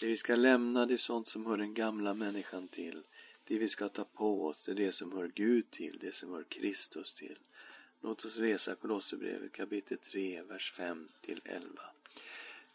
Det 0.00 0.06
vi 0.06 0.16
ska 0.16 0.34
lämna 0.34 0.86
det 0.86 0.94
är 0.94 0.96
sånt 0.96 1.26
som 1.26 1.46
hör 1.46 1.56
den 1.56 1.74
gamla 1.74 2.14
människan 2.14 2.68
till. 2.68 3.02
Det 3.44 3.58
vi 3.58 3.68
ska 3.68 3.88
ta 3.88 4.04
på 4.04 4.46
oss 4.46 4.66
det 4.66 4.72
är 4.72 4.76
det 4.76 4.92
som 4.92 5.12
hör 5.12 5.30
Gud 5.34 5.70
till, 5.70 5.98
det 6.00 6.14
som 6.14 6.32
hör 6.32 6.44
Kristus 6.48 7.14
till. 7.14 7.38
Låt 8.00 8.24
oss 8.24 8.38
läsa 8.38 8.74
Kolosserbrevet 8.74 9.52
kapitel 9.52 9.98
3, 9.98 10.42
vers 10.42 10.72
5 10.72 11.08
till 11.20 11.40
11. 11.44 11.82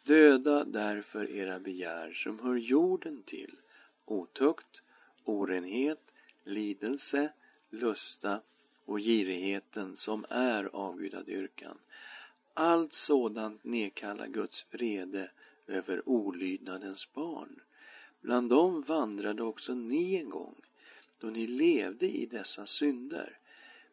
Döda 0.03 0.63
därför 0.63 1.32
era 1.32 1.59
begär 1.59 2.11
som 2.11 2.39
hör 2.39 2.55
jorden 2.55 3.23
till, 3.23 3.55
otukt, 4.05 4.82
orenhet, 5.23 6.13
lidelse, 6.43 7.34
lusta 7.69 8.41
och 8.86 8.99
girigheten 8.99 9.95
som 9.95 10.25
är 10.30 10.69
avgudadyrkan. 10.73 11.78
Allt 12.60 12.93
sådant 12.93 13.64
nedkallar 13.64 14.28
Guds 14.28 14.66
vrede 14.72 15.32
över 15.68 16.10
olydnadens 16.10 17.14
barn. 17.14 17.62
Bland 18.22 18.49
dem 18.49 18.82
vandrade 18.82 19.43
också 19.43 19.74
ni 19.74 20.16
en 20.16 20.30
gång, 20.30 20.55
då 21.20 21.28
ni 21.28 21.47
levde 21.47 22.05
i 22.05 22.26
dessa 22.26 22.66
synder. 22.66 23.39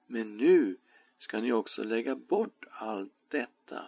Men 0.06 0.36
nu 0.36 0.76
ska 1.18 1.40
ni 1.40 1.52
också 1.52 1.84
lägga 1.84 2.16
bort 2.16 2.64
allt 2.70 3.12
detta, 3.28 3.82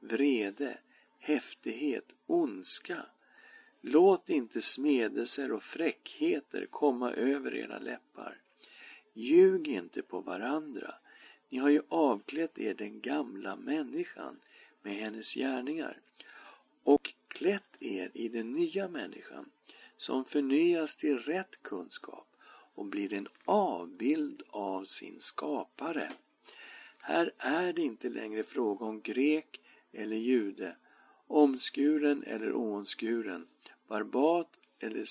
vrede, 0.00 0.78
häftighet, 1.18 2.14
ondska. 2.26 3.06
Låt 3.80 4.28
inte 4.28 4.60
smedelser 4.60 5.52
och 5.52 5.62
fräckheter 5.62 6.66
komma 6.70 7.12
över 7.12 7.54
era 7.54 7.78
läppar. 7.78 8.40
Ljug 9.12 9.68
inte 9.68 10.02
på 10.02 10.20
varandra. 10.20 10.94
Ni 11.54 11.60
har 11.60 11.70
ju 11.70 11.82
avklätt 11.88 12.58
er 12.58 12.74
den 12.74 13.00
gamla 13.00 13.56
människan 13.56 14.40
med 14.82 14.94
hennes 14.94 15.34
gärningar 15.34 16.00
och 16.82 17.14
klätt 17.28 17.76
er 17.82 18.10
i 18.14 18.28
den 18.28 18.52
nya 18.52 18.88
människan 18.88 19.50
som 19.96 20.24
förnyas 20.24 20.96
till 20.96 21.18
rätt 21.18 21.62
kunskap 21.62 22.26
och 22.74 22.86
blir 22.86 23.12
en 23.12 23.28
avbild 23.44 24.42
av 24.48 24.84
sin 24.84 25.20
skapare. 25.20 26.12
Här 26.98 27.32
är 27.38 27.72
det 27.72 27.82
inte 27.82 28.08
längre 28.08 28.42
fråga 28.42 28.86
om 28.86 29.00
grek 29.00 29.60
eller 29.92 30.16
jude, 30.16 30.76
omskuren 31.26 32.22
eller 32.22 32.52
oomskuren, 32.52 33.46
barbat 33.88 34.58
eller 34.78 35.04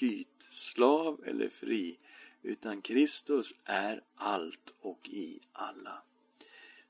skyt, 0.00 0.42
slav 0.50 1.24
eller 1.26 1.48
fri, 1.48 1.98
utan 2.42 2.82
Kristus 2.82 3.54
är 3.64 4.02
allt 4.14 4.74
och 4.80 5.08
i 5.08 5.40
alla. 5.52 6.02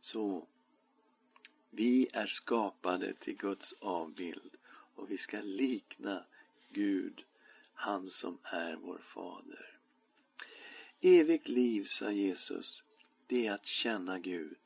Så 0.01 0.47
vi 1.71 2.09
är 2.13 2.27
skapade 2.27 3.13
till 3.13 3.37
Guds 3.37 3.73
avbild 3.73 4.57
och 4.95 5.11
vi 5.11 5.19
ska 5.19 5.41
likna 5.41 6.25
Gud, 6.71 7.25
han 7.75 8.07
som 8.07 8.39
är 8.43 8.77
vår 8.77 8.99
fader. 8.99 9.79
Evigt 11.01 11.49
liv, 11.49 11.85
sa 11.85 12.11
Jesus, 12.11 12.85
det 13.27 13.47
är 13.47 13.53
att 13.53 13.67
känna 13.67 14.19
Gud. 14.19 14.59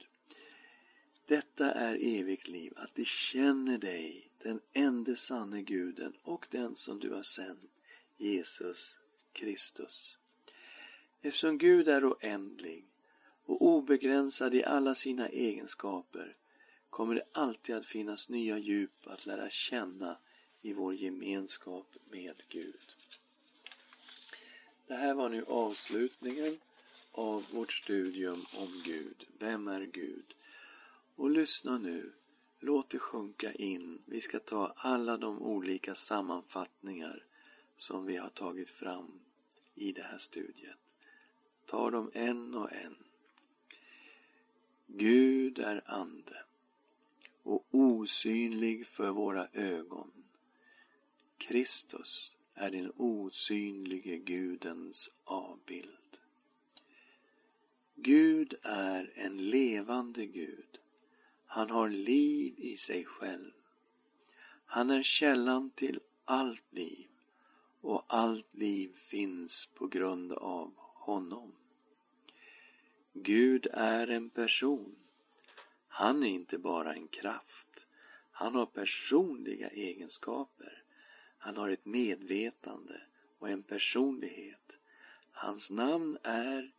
Detta 1.27 1.73
är 1.73 1.99
evigt 2.01 2.49
liv, 2.49 2.73
att 2.77 2.95
de 2.95 3.05
känner 3.05 3.79
dig, 3.79 4.31
den 4.39 4.61
enda 4.73 5.17
sanne 5.17 5.63
guden 5.63 6.17
och 6.23 6.47
den 6.51 6.77
som 6.77 7.01
du 7.01 7.11
har 7.11 7.23
sänt, 7.23 7.71
Jesus 8.17 8.99
Kristus. 9.33 10.19
Eftersom 11.23 11.59
Gud 11.59 11.89
är 11.89 12.13
oändlig 12.13 12.85
och 13.45 13.63
obegränsad 13.63 14.55
i 14.55 14.65
alla 14.65 14.95
sina 14.95 15.29
egenskaper 15.29 16.37
kommer 16.91 17.15
det 17.15 17.25
alltid 17.33 17.75
att 17.75 17.87
finnas 17.87 18.29
nya 18.29 18.59
djup 18.59 19.07
att 19.07 19.27
lära 19.27 19.51
känna 19.51 20.17
i 20.61 20.73
vår 20.73 20.95
gemenskap 20.95 21.97
med 22.11 22.43
Gud. 22.49 22.95
Det 24.87 24.95
här 24.95 25.15
var 25.15 25.29
nu 25.29 25.45
avslutningen 25.45 26.59
av 27.13 27.47
vårt 27.51 27.73
studium 27.73 28.45
om 28.57 28.83
Gud. 28.85 29.27
Vem 29.39 29.69
är 29.69 29.81
Gud? 29.81 30.35
Och 31.17 31.31
lyssna 31.31 31.79
nu. 31.79 32.13
Låt 32.61 32.91
det 32.91 32.99
sjunka 32.99 33.53
in. 33.53 34.03
Vi 34.07 34.21
ska 34.21 34.39
ta 34.39 34.73
alla 34.77 35.17
de 35.17 35.43
olika 35.43 35.95
sammanfattningar 35.95 37.25
som 37.77 38.07
vi 38.07 38.17
har 38.17 38.29
tagit 38.29 38.71
fram 38.71 39.21
i 39.75 39.93
det 39.93 40.03
här 40.03 40.19
studiet 40.19 40.82
tar 41.67 41.91
dem 41.91 42.11
en 42.15 42.55
och 42.55 42.73
en. 42.73 42.97
Gud 44.87 45.59
är 45.59 45.83
ande 45.87 46.45
och 47.43 47.67
osynlig 47.71 48.87
för 48.87 49.11
våra 49.11 49.49
ögon. 49.53 50.11
Kristus 51.39 52.39
är 52.55 52.71
den 52.71 52.93
osynlige 52.97 54.17
Gudens 54.17 55.11
avbild. 55.25 56.19
Gud 57.95 58.55
är 58.63 59.13
en 59.15 59.37
levande 59.37 60.27
Gud. 60.27 60.79
Han 61.47 61.71
har 61.71 61.89
liv 61.89 62.55
i 62.59 62.77
sig 62.77 63.05
själv. 63.05 63.53
Han 64.65 64.91
är 64.91 65.03
källan 65.03 65.71
till 65.71 66.01
allt 66.25 66.73
liv 66.73 67.09
och 67.81 68.05
allt 68.07 68.55
liv 68.55 68.97
finns 68.97 69.69
på 69.75 69.87
grund 69.87 70.33
av 70.33 70.75
honom. 71.03 71.53
Gud 73.13 73.67
är 73.73 74.09
en 74.09 74.31
person. 74.31 74.97
Han 75.89 76.23
är 76.23 76.29
inte 76.29 76.59
bara 76.59 76.95
en 76.95 77.09
kraft. 77.09 77.87
Han 78.31 78.55
har 78.55 78.67
personliga 78.67 79.69
egenskaper. 79.69 80.83
Han 81.39 81.57
har 81.57 81.69
ett 81.69 81.85
medvetande 81.87 83.01
och 83.39 83.49
en 83.51 83.63
personlighet. 83.63 84.79
Hans 85.33 85.71
namn 85.71 86.19
är 86.23 86.73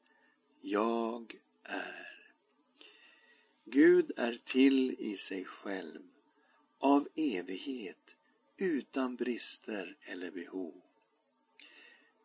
Jag 0.61 1.36
är. 1.63 2.34
Gud 3.65 4.11
är 4.17 4.39
till 4.43 4.95
i 4.99 5.15
sig 5.15 5.45
själv, 5.45 6.01
av 6.80 7.07
evighet, 7.15 8.15
utan 8.57 9.15
brister 9.15 9.97
eller 10.01 10.32
behov. 10.32 10.82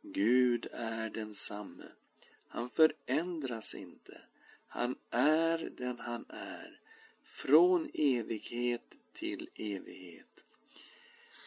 Gud 0.02 0.66
är 0.72 1.10
densamme. 1.10 1.84
Han 2.48 2.70
förändras 2.70 3.74
inte. 3.74 4.20
Han 4.66 4.96
är 5.10 5.58
den 5.58 5.98
han 5.98 6.24
är, 6.28 6.80
från 7.24 7.90
evighet 7.94 8.96
till 9.12 9.48
evighet. 9.54 10.44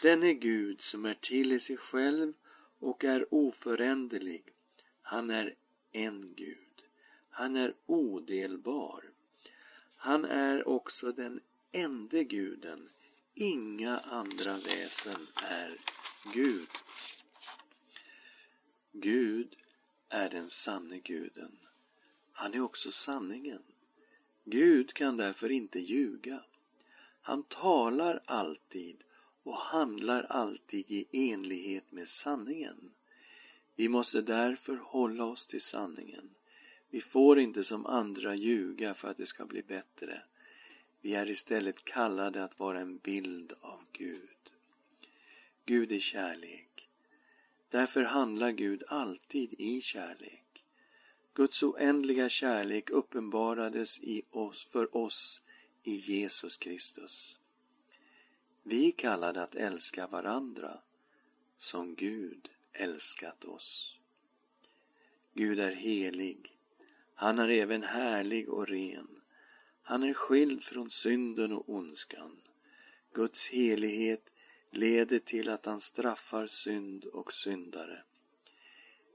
Den 0.02 0.24
är 0.24 0.34
Gud 0.34 0.82
som 0.82 1.06
är 1.06 1.14
till 1.14 1.52
i 1.52 1.60
sig 1.60 1.78
själv 1.78 2.34
och 2.80 3.04
är 3.04 3.34
oföränderlig. 3.34 4.44
Han 5.02 5.30
är 5.30 5.56
en 5.92 6.34
Gud. 6.36 6.58
Han 7.30 7.56
är 7.56 7.74
odelbar. 7.86 9.04
Han 9.96 10.26
är 10.26 10.68
också 10.68 11.12
den 11.12 11.40
ende 11.72 12.24
guden. 12.24 12.90
Inga 13.34 13.98
andra 13.98 14.54
väsen 14.58 15.28
är 15.36 15.78
Gud. 16.34 16.68
Gud 18.94 19.56
är 20.10 20.30
den 20.30 20.50
sanne 20.50 21.00
guden. 21.00 21.60
Han 22.32 22.54
är 22.54 22.62
också 22.62 22.92
sanningen. 22.92 23.64
Gud 24.44 24.94
kan 24.94 25.18
därför 25.18 25.52
inte 25.52 25.80
ljuga. 25.80 26.44
Han 27.22 27.44
talar 27.44 28.22
alltid 28.26 29.04
och 29.44 29.58
handlar 29.58 30.24
alltid 30.24 30.92
i 30.92 31.08
enlighet 31.32 31.92
med 31.92 32.08
sanningen. 32.08 32.92
Vi 33.76 33.90
måste 33.90 34.22
därför 34.22 34.76
hålla 34.76 35.26
oss 35.26 35.46
till 35.46 35.62
sanningen. 35.62 36.30
Vi 36.90 37.02
får 37.02 37.40
inte 37.40 37.64
som 37.64 37.86
andra 37.86 38.36
ljuga 38.36 38.94
för 38.94 39.08
att 39.08 39.18
det 39.18 39.26
ska 39.26 39.46
bli 39.46 39.64
bättre. 39.64 40.24
Vi 41.02 41.16
är 41.16 41.30
istället 41.30 41.84
kallade 41.84 42.44
att 42.44 42.60
vara 42.60 42.80
en 42.80 42.98
bild 42.98 43.54
av 43.62 43.80
Gud. 43.92 44.52
Gud 45.66 45.92
är 45.92 46.00
kärlek. 46.00 46.71
Därför 47.72 48.04
handlar 48.04 48.52
Gud 48.52 48.84
alltid 48.88 49.54
i 49.58 49.82
kärlek. 49.82 50.66
Guds 51.34 51.64
oändliga 51.64 52.30
kärlek 52.30 52.90
uppenbarades 52.90 54.00
i 54.00 54.22
oss, 54.30 54.66
för 54.66 54.98
oss 54.98 55.42
i 55.84 55.96
Jesus 55.96 56.58
Kristus. 56.58 57.40
Vi 58.64 58.88
är 58.88 58.92
kallade 58.92 59.44
att 59.44 59.56
älska 59.56 60.08
varandra 60.08 60.80
som 61.58 61.96
Gud 61.96 62.50
älskat 62.74 63.46
oss. 63.46 64.00
Gud 65.34 65.60
är 65.60 65.72
helig. 65.72 66.58
Han 67.16 67.40
är 67.40 67.50
även 67.50 67.84
härlig 67.84 68.50
och 68.50 68.68
ren. 68.68 69.08
Han 69.82 70.04
är 70.04 70.14
skild 70.14 70.62
från 70.62 70.90
synden 70.90 71.52
och 71.52 71.70
ondskan. 71.70 72.42
Guds 73.14 73.50
helighet 73.50 74.32
leder 74.72 75.20
till 75.20 75.50
att 75.50 75.66
han 75.66 75.80
straffar 75.80 76.48
synd 76.48 77.06
och 77.06 77.34
syndare. 77.34 78.04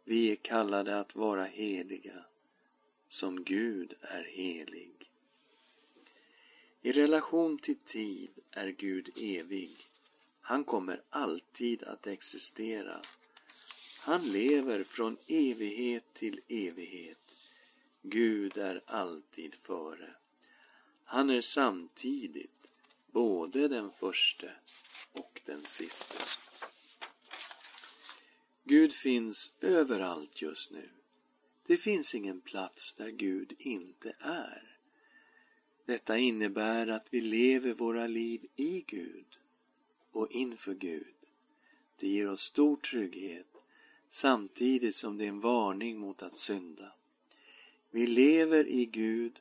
Vi 0.05 0.33
är 0.33 0.37
kallade 0.37 1.01
att 1.01 1.17
vara 1.17 1.45
heliga, 1.45 2.25
som 3.09 3.45
Gud 3.45 3.95
är 4.01 4.23
helig. 4.23 5.11
I 6.83 6.93
relation 6.93 7.59
till 7.59 7.77
tid 7.77 8.31
är 8.51 8.69
Gud 8.69 9.11
evig. 9.17 9.77
Han 10.41 10.65
kommer 10.65 11.03
alltid 11.11 11.83
att 11.83 12.07
existera. 12.07 13.01
Han 14.01 14.29
lever 14.29 14.83
från 14.83 15.17
evighet 15.27 16.15
till 16.15 16.41
evighet. 16.49 17.37
Gud 18.03 18.59
är 18.59 18.83
alltid 18.87 19.55
före. 19.55 20.15
Han 21.05 21.31
är 21.31 21.41
samtidigt 21.41 22.69
både 23.13 23.69
den 23.69 23.91
förste 23.91 24.53
och 25.19 25.41
den 25.45 25.65
siste. 25.65 26.17
Gud 28.65 28.93
finns 28.93 29.53
överallt 29.61 30.43
just 30.43 30.71
nu. 30.71 30.89
Det 31.67 31.77
finns 31.77 32.15
ingen 32.15 32.41
plats 32.41 32.95
där 32.95 33.09
Gud 33.09 33.55
inte 33.59 34.17
är. 34.21 34.79
Detta 35.87 36.19
innebär 36.19 36.87
att 36.87 37.09
vi 37.11 37.21
lever 37.21 37.75
våra 37.75 38.07
liv 38.07 38.47
i 38.57 38.85
Gud 38.87 39.39
och 40.11 40.31
inför 40.31 40.75
Gud. 40.75 41.15
Det 41.97 42.09
ger 42.09 42.29
oss 42.29 42.41
stor 42.41 42.77
trygghet 42.77 43.47
samtidigt 44.09 44.97
som 44.97 45.19
det 45.19 45.25
är 45.25 45.29
en 45.29 45.41
varning 45.41 45.99
mot 45.99 46.23
att 46.23 46.37
synda. 46.37 46.93
Vi 47.91 48.07
lever 48.07 48.67
i 48.67 48.87
Gud 48.87 49.41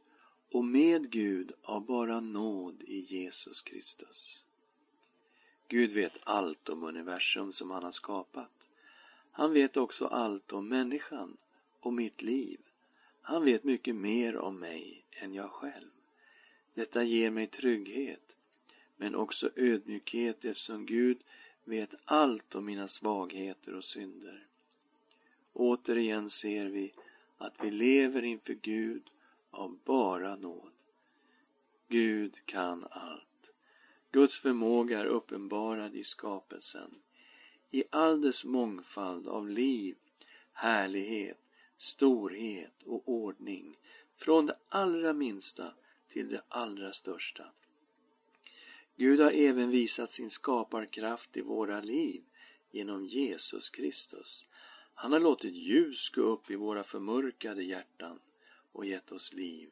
och 0.52 0.66
med 0.66 1.12
Gud 1.12 1.52
av 1.62 1.86
bara 1.86 2.20
nåd 2.20 2.84
i 2.84 3.00
Jesus 3.00 3.62
Kristus. 3.62 4.45
Gud 5.68 5.92
vet 5.92 6.18
allt 6.24 6.70
om 6.70 6.84
universum 6.84 7.54
som 7.54 7.72
han 7.72 7.84
har 7.84 7.92
skapat. 7.92 8.68
Han 9.32 9.54
vet 9.54 9.78
också 9.78 10.08
allt 10.08 10.54
om 10.54 10.68
människan 10.68 11.38
och 11.80 11.94
mitt 11.94 12.22
liv. 12.22 12.60
Han 13.22 13.46
vet 13.46 13.64
mycket 13.64 13.96
mer 13.96 14.38
om 14.38 14.60
mig 14.60 15.06
än 15.12 15.34
jag 15.34 15.52
själv. 15.52 15.90
Detta 16.74 17.04
ger 17.04 17.32
mig 17.32 17.48
trygghet, 17.48 18.36
men 18.98 19.16
också 19.16 19.50
ödmjukhet 19.56 20.46
eftersom 20.46 20.86
Gud 20.86 21.18
vet 21.64 21.96
allt 22.06 22.56
om 22.56 22.66
mina 22.66 22.88
svagheter 22.88 23.74
och 23.74 23.86
synder. 23.86 24.48
Återigen 25.54 26.30
ser 26.30 26.66
vi 26.66 26.94
att 27.38 27.64
vi 27.64 27.72
lever 27.72 28.24
inför 28.24 28.54
Gud 28.54 29.10
av 29.52 29.78
bara 29.84 30.36
nåd. 30.36 30.72
Gud 31.88 32.46
kan 32.46 32.86
allt. 32.90 33.35
Guds 34.16 34.40
förmåga 34.40 35.00
är 35.00 35.06
uppenbarad 35.06 35.96
i 35.96 36.04
skapelsen, 36.04 36.92
i 37.72 37.84
all 37.90 38.22
dess 38.22 38.46
mångfald 38.46 39.28
av 39.28 39.50
liv, 39.50 39.96
härlighet, 40.54 41.38
storhet 41.78 42.84
och 42.84 43.10
ordning, 43.10 43.78
från 44.16 44.46
det 44.46 44.58
allra 44.70 45.14
minsta 45.14 45.74
till 46.08 46.30
det 46.30 46.42
allra 46.50 46.94
största. 46.94 47.44
Gud 48.98 49.20
har 49.20 49.32
även 49.32 49.70
visat 49.70 50.10
sin 50.10 50.30
skaparkraft 50.30 51.38
i 51.38 51.42
våra 51.42 51.82
liv 51.82 52.24
genom 52.72 53.06
Jesus 53.06 53.70
Kristus. 53.70 54.50
Han 54.94 55.12
har 55.12 55.20
låtit 55.20 55.56
ljus 55.56 56.10
gå 56.10 56.22
upp 56.22 56.50
i 56.52 56.56
våra 56.56 56.84
förmörkade 56.84 57.64
hjärtan 57.64 58.20
och 58.72 58.86
gett 58.86 59.12
oss 59.12 59.34
liv. 59.34 59.70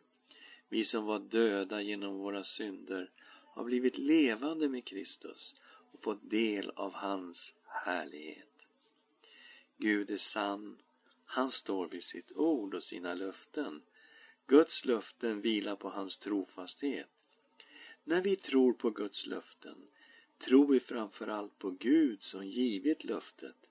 Vi 0.69 0.83
som 0.83 1.05
var 1.05 1.19
döda 1.19 1.81
genom 1.81 2.17
våra 2.17 2.43
synder 2.43 3.09
har 3.53 3.63
blivit 3.63 3.97
levande 3.97 4.69
med 4.69 4.85
Kristus 4.85 5.55
och 5.91 6.03
fått 6.03 6.29
del 6.29 6.69
av 6.69 6.93
hans 6.93 7.55
härlighet. 7.63 8.67
Gud 9.77 10.11
är 10.11 10.17
sann, 10.17 10.77
han 11.25 11.49
står 11.49 11.87
vid 11.87 12.03
sitt 12.03 12.31
ord 12.31 12.73
och 12.73 12.83
sina 12.83 13.13
löften. 13.13 13.81
Guds 14.47 14.85
löften 14.85 15.41
vilar 15.41 15.75
på 15.75 15.89
hans 15.89 16.17
trofasthet. 16.17 17.09
När 18.03 18.21
vi 18.21 18.35
tror 18.35 18.73
på 18.73 18.89
Guds 18.89 19.27
löften 19.27 19.87
tror 20.37 20.67
vi 20.67 20.79
framförallt 20.79 21.57
på 21.57 21.71
Gud 21.71 22.23
som 22.23 22.47
givit 22.47 23.03
löftet. 23.03 23.69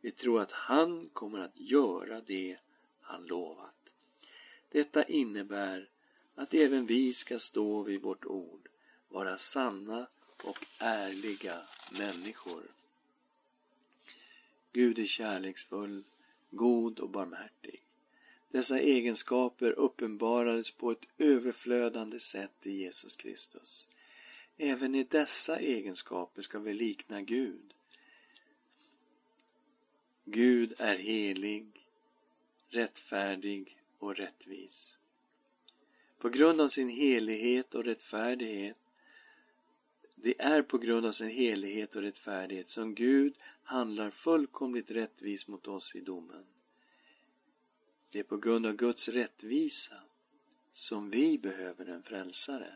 Vi 0.00 0.10
tror 0.10 0.40
att 0.40 0.52
han 0.52 1.08
kommer 1.12 1.38
att 1.38 1.60
göra 1.60 2.20
det 2.20 2.56
han 3.00 3.26
lovat. 3.26 3.94
Detta 4.68 5.04
innebär 5.04 5.90
att 6.34 6.54
även 6.54 6.86
vi 6.86 7.12
ska 7.12 7.38
stå 7.38 7.82
vid 7.82 8.02
vårt 8.02 8.24
ord, 8.24 8.68
vara 9.12 9.36
sanna 9.36 10.06
och 10.42 10.66
ärliga 10.78 11.60
människor. 11.98 12.62
Gud 14.72 14.98
är 14.98 15.06
kärleksfull, 15.06 16.04
god 16.50 17.00
och 17.00 17.10
barmhärtig. 17.10 17.82
Dessa 18.48 18.78
egenskaper 18.78 19.70
uppenbarades 19.70 20.70
på 20.70 20.90
ett 20.90 21.08
överflödande 21.18 22.20
sätt 22.20 22.66
i 22.66 22.72
Jesus 22.72 23.16
Kristus. 23.16 23.88
Även 24.56 24.94
i 24.94 25.04
dessa 25.04 25.58
egenskaper 25.58 26.42
ska 26.42 26.58
vi 26.58 26.74
likna 26.74 27.22
Gud. 27.22 27.74
Gud 30.24 30.74
är 30.78 30.96
helig, 30.96 31.86
rättfärdig 32.68 33.78
och 33.98 34.16
rättvis. 34.16 34.98
På 36.18 36.28
grund 36.28 36.60
av 36.60 36.68
sin 36.68 36.88
helighet 36.88 37.74
och 37.74 37.84
rättfärdighet 37.84 38.81
det 40.22 40.40
är 40.40 40.62
på 40.62 40.78
grund 40.78 41.06
av 41.06 41.12
sin 41.12 41.28
helighet 41.28 41.96
och 41.96 42.02
rättfärdighet 42.02 42.68
som 42.68 42.94
Gud 42.94 43.34
handlar 43.62 44.10
fullkomligt 44.10 44.90
rättvist 44.90 45.48
mot 45.48 45.68
oss 45.68 45.94
i 45.94 46.00
domen. 46.00 46.44
Det 48.10 48.18
är 48.18 48.22
på 48.22 48.36
grund 48.36 48.66
av 48.66 48.72
Guds 48.72 49.08
rättvisa 49.08 49.96
som 50.72 51.10
vi 51.10 51.38
behöver 51.38 51.86
en 51.86 52.02
frälsare. 52.02 52.72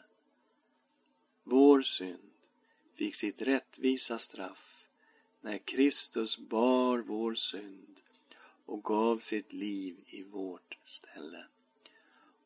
Vår 1.44 1.82
synd 1.82 2.32
fick 2.94 3.14
sitt 3.14 3.42
rättvisa 3.42 4.18
straff 4.18 4.86
när 5.40 5.58
Kristus 5.58 6.38
bar 6.38 6.98
vår 6.98 7.34
synd 7.34 8.00
och 8.64 8.84
gav 8.84 9.18
sitt 9.18 9.52
liv 9.52 10.04
i 10.06 10.22
vårt 10.22 10.78
ställe. 10.82 11.44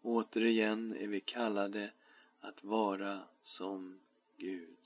Återigen 0.03 0.97
är 0.97 1.07
vi 1.07 1.21
kallade 1.21 1.91
att 2.41 2.65
vara 2.65 3.21
som 3.43 4.01
Gud. 4.37 4.80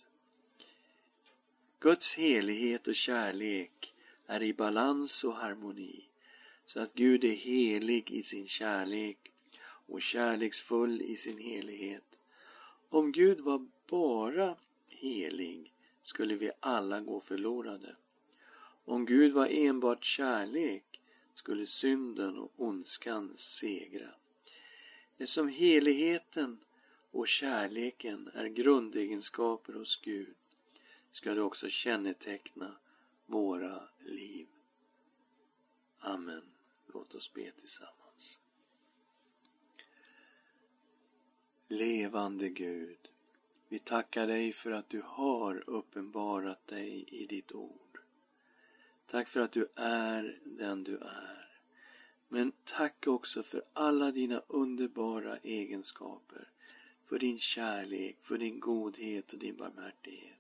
Guds 1.80 2.14
helighet 2.14 2.88
och 2.88 2.94
kärlek 2.94 3.94
är 4.26 4.42
i 4.42 4.54
balans 4.54 5.24
och 5.24 5.34
harmoni 5.34 6.08
så 6.64 6.80
att 6.80 6.94
Gud 6.94 7.24
är 7.24 7.34
helig 7.34 8.10
i 8.10 8.22
sin 8.22 8.46
kärlek 8.46 9.32
och 9.86 10.02
kärleksfull 10.02 11.02
i 11.02 11.16
sin 11.16 11.38
helighet. 11.38 12.18
Om 12.88 13.12
Gud 13.12 13.40
var 13.40 13.66
bara 13.90 14.56
helig 14.90 15.72
skulle 16.02 16.34
vi 16.34 16.50
alla 16.60 17.00
gå 17.00 17.20
förlorade. 17.20 17.96
Om 18.84 19.06
Gud 19.06 19.32
var 19.32 19.46
enbart 19.46 20.04
kärlek 20.04 21.00
skulle 21.34 21.66
synden 21.66 22.38
och 22.38 22.52
ondskan 22.56 23.32
segra. 23.36 24.10
Eftersom 25.18 25.48
heligheten 25.48 26.58
och 27.10 27.28
kärleken 27.28 28.30
är 28.34 28.46
grundegenskaper 28.46 29.72
hos 29.72 30.00
Gud 30.00 30.34
ska 31.14 31.34
det 31.34 31.42
också 31.42 31.68
känneteckna 31.68 32.76
våra 33.26 33.88
liv. 33.98 34.48
Amen. 35.98 36.42
Låt 36.86 37.14
oss 37.14 37.32
be 37.32 37.50
tillsammans. 37.50 38.40
Levande 41.68 42.48
Gud, 42.48 43.08
Vi 43.68 43.78
tackar 43.78 44.26
dig 44.26 44.52
för 44.52 44.70
att 44.70 44.88
du 44.88 45.02
har 45.04 45.70
uppenbarat 45.70 46.66
dig 46.66 47.04
i 47.08 47.26
ditt 47.26 47.52
ord. 47.52 47.98
Tack 49.06 49.28
för 49.28 49.40
att 49.40 49.52
du 49.52 49.68
är 49.74 50.38
den 50.44 50.84
du 50.84 50.96
är. 50.96 51.60
Men 52.28 52.52
tack 52.64 53.06
också 53.06 53.42
för 53.42 53.62
alla 53.72 54.10
dina 54.10 54.42
underbara 54.48 55.36
egenskaper. 55.36 56.50
För 57.02 57.18
din 57.18 57.38
kärlek, 57.38 58.16
för 58.20 58.38
din 58.38 58.60
godhet 58.60 59.32
och 59.32 59.38
din 59.38 59.56
barmhärtighet. 59.56 60.34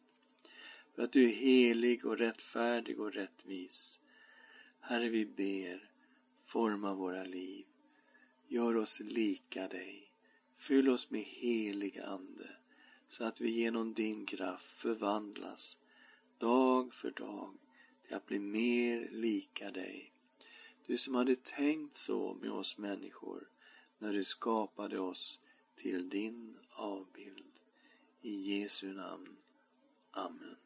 För 0.94 1.02
att 1.02 1.12
du 1.12 1.24
är 1.24 1.34
helig 1.34 2.06
och 2.06 2.18
rättfärdig 2.18 3.00
och 3.00 3.12
rättvis. 3.12 4.00
Herre, 4.80 5.08
vi 5.08 5.26
ber, 5.26 5.90
forma 6.38 6.94
våra 6.94 7.24
liv. 7.24 7.66
Gör 8.46 8.76
oss 8.76 9.00
lika 9.00 9.68
dig. 9.68 10.10
Fyll 10.56 10.88
oss 10.88 11.10
med 11.10 11.22
helig 11.22 11.98
Ande 11.98 12.56
så 13.08 13.24
att 13.24 13.40
vi 13.40 13.50
genom 13.50 13.94
din 13.94 14.26
kraft 14.26 14.66
förvandlas 14.66 15.78
dag 16.38 16.94
för 16.94 17.10
dag 17.10 17.58
till 18.06 18.14
att 18.14 18.26
bli 18.26 18.38
mer 18.38 19.08
lika 19.12 19.70
dig. 19.70 20.12
Du 20.86 20.98
som 20.98 21.14
hade 21.14 21.36
tänkt 21.36 21.96
så 21.96 22.34
med 22.34 22.50
oss 22.50 22.78
människor 22.78 23.48
när 23.98 24.12
du 24.12 24.24
skapade 24.24 24.98
oss 24.98 25.40
till 25.74 26.08
din 26.08 26.58
avbild. 26.70 27.60
I 28.22 28.60
Jesu 28.60 28.92
namn. 28.92 29.36
Amen. 30.10 30.56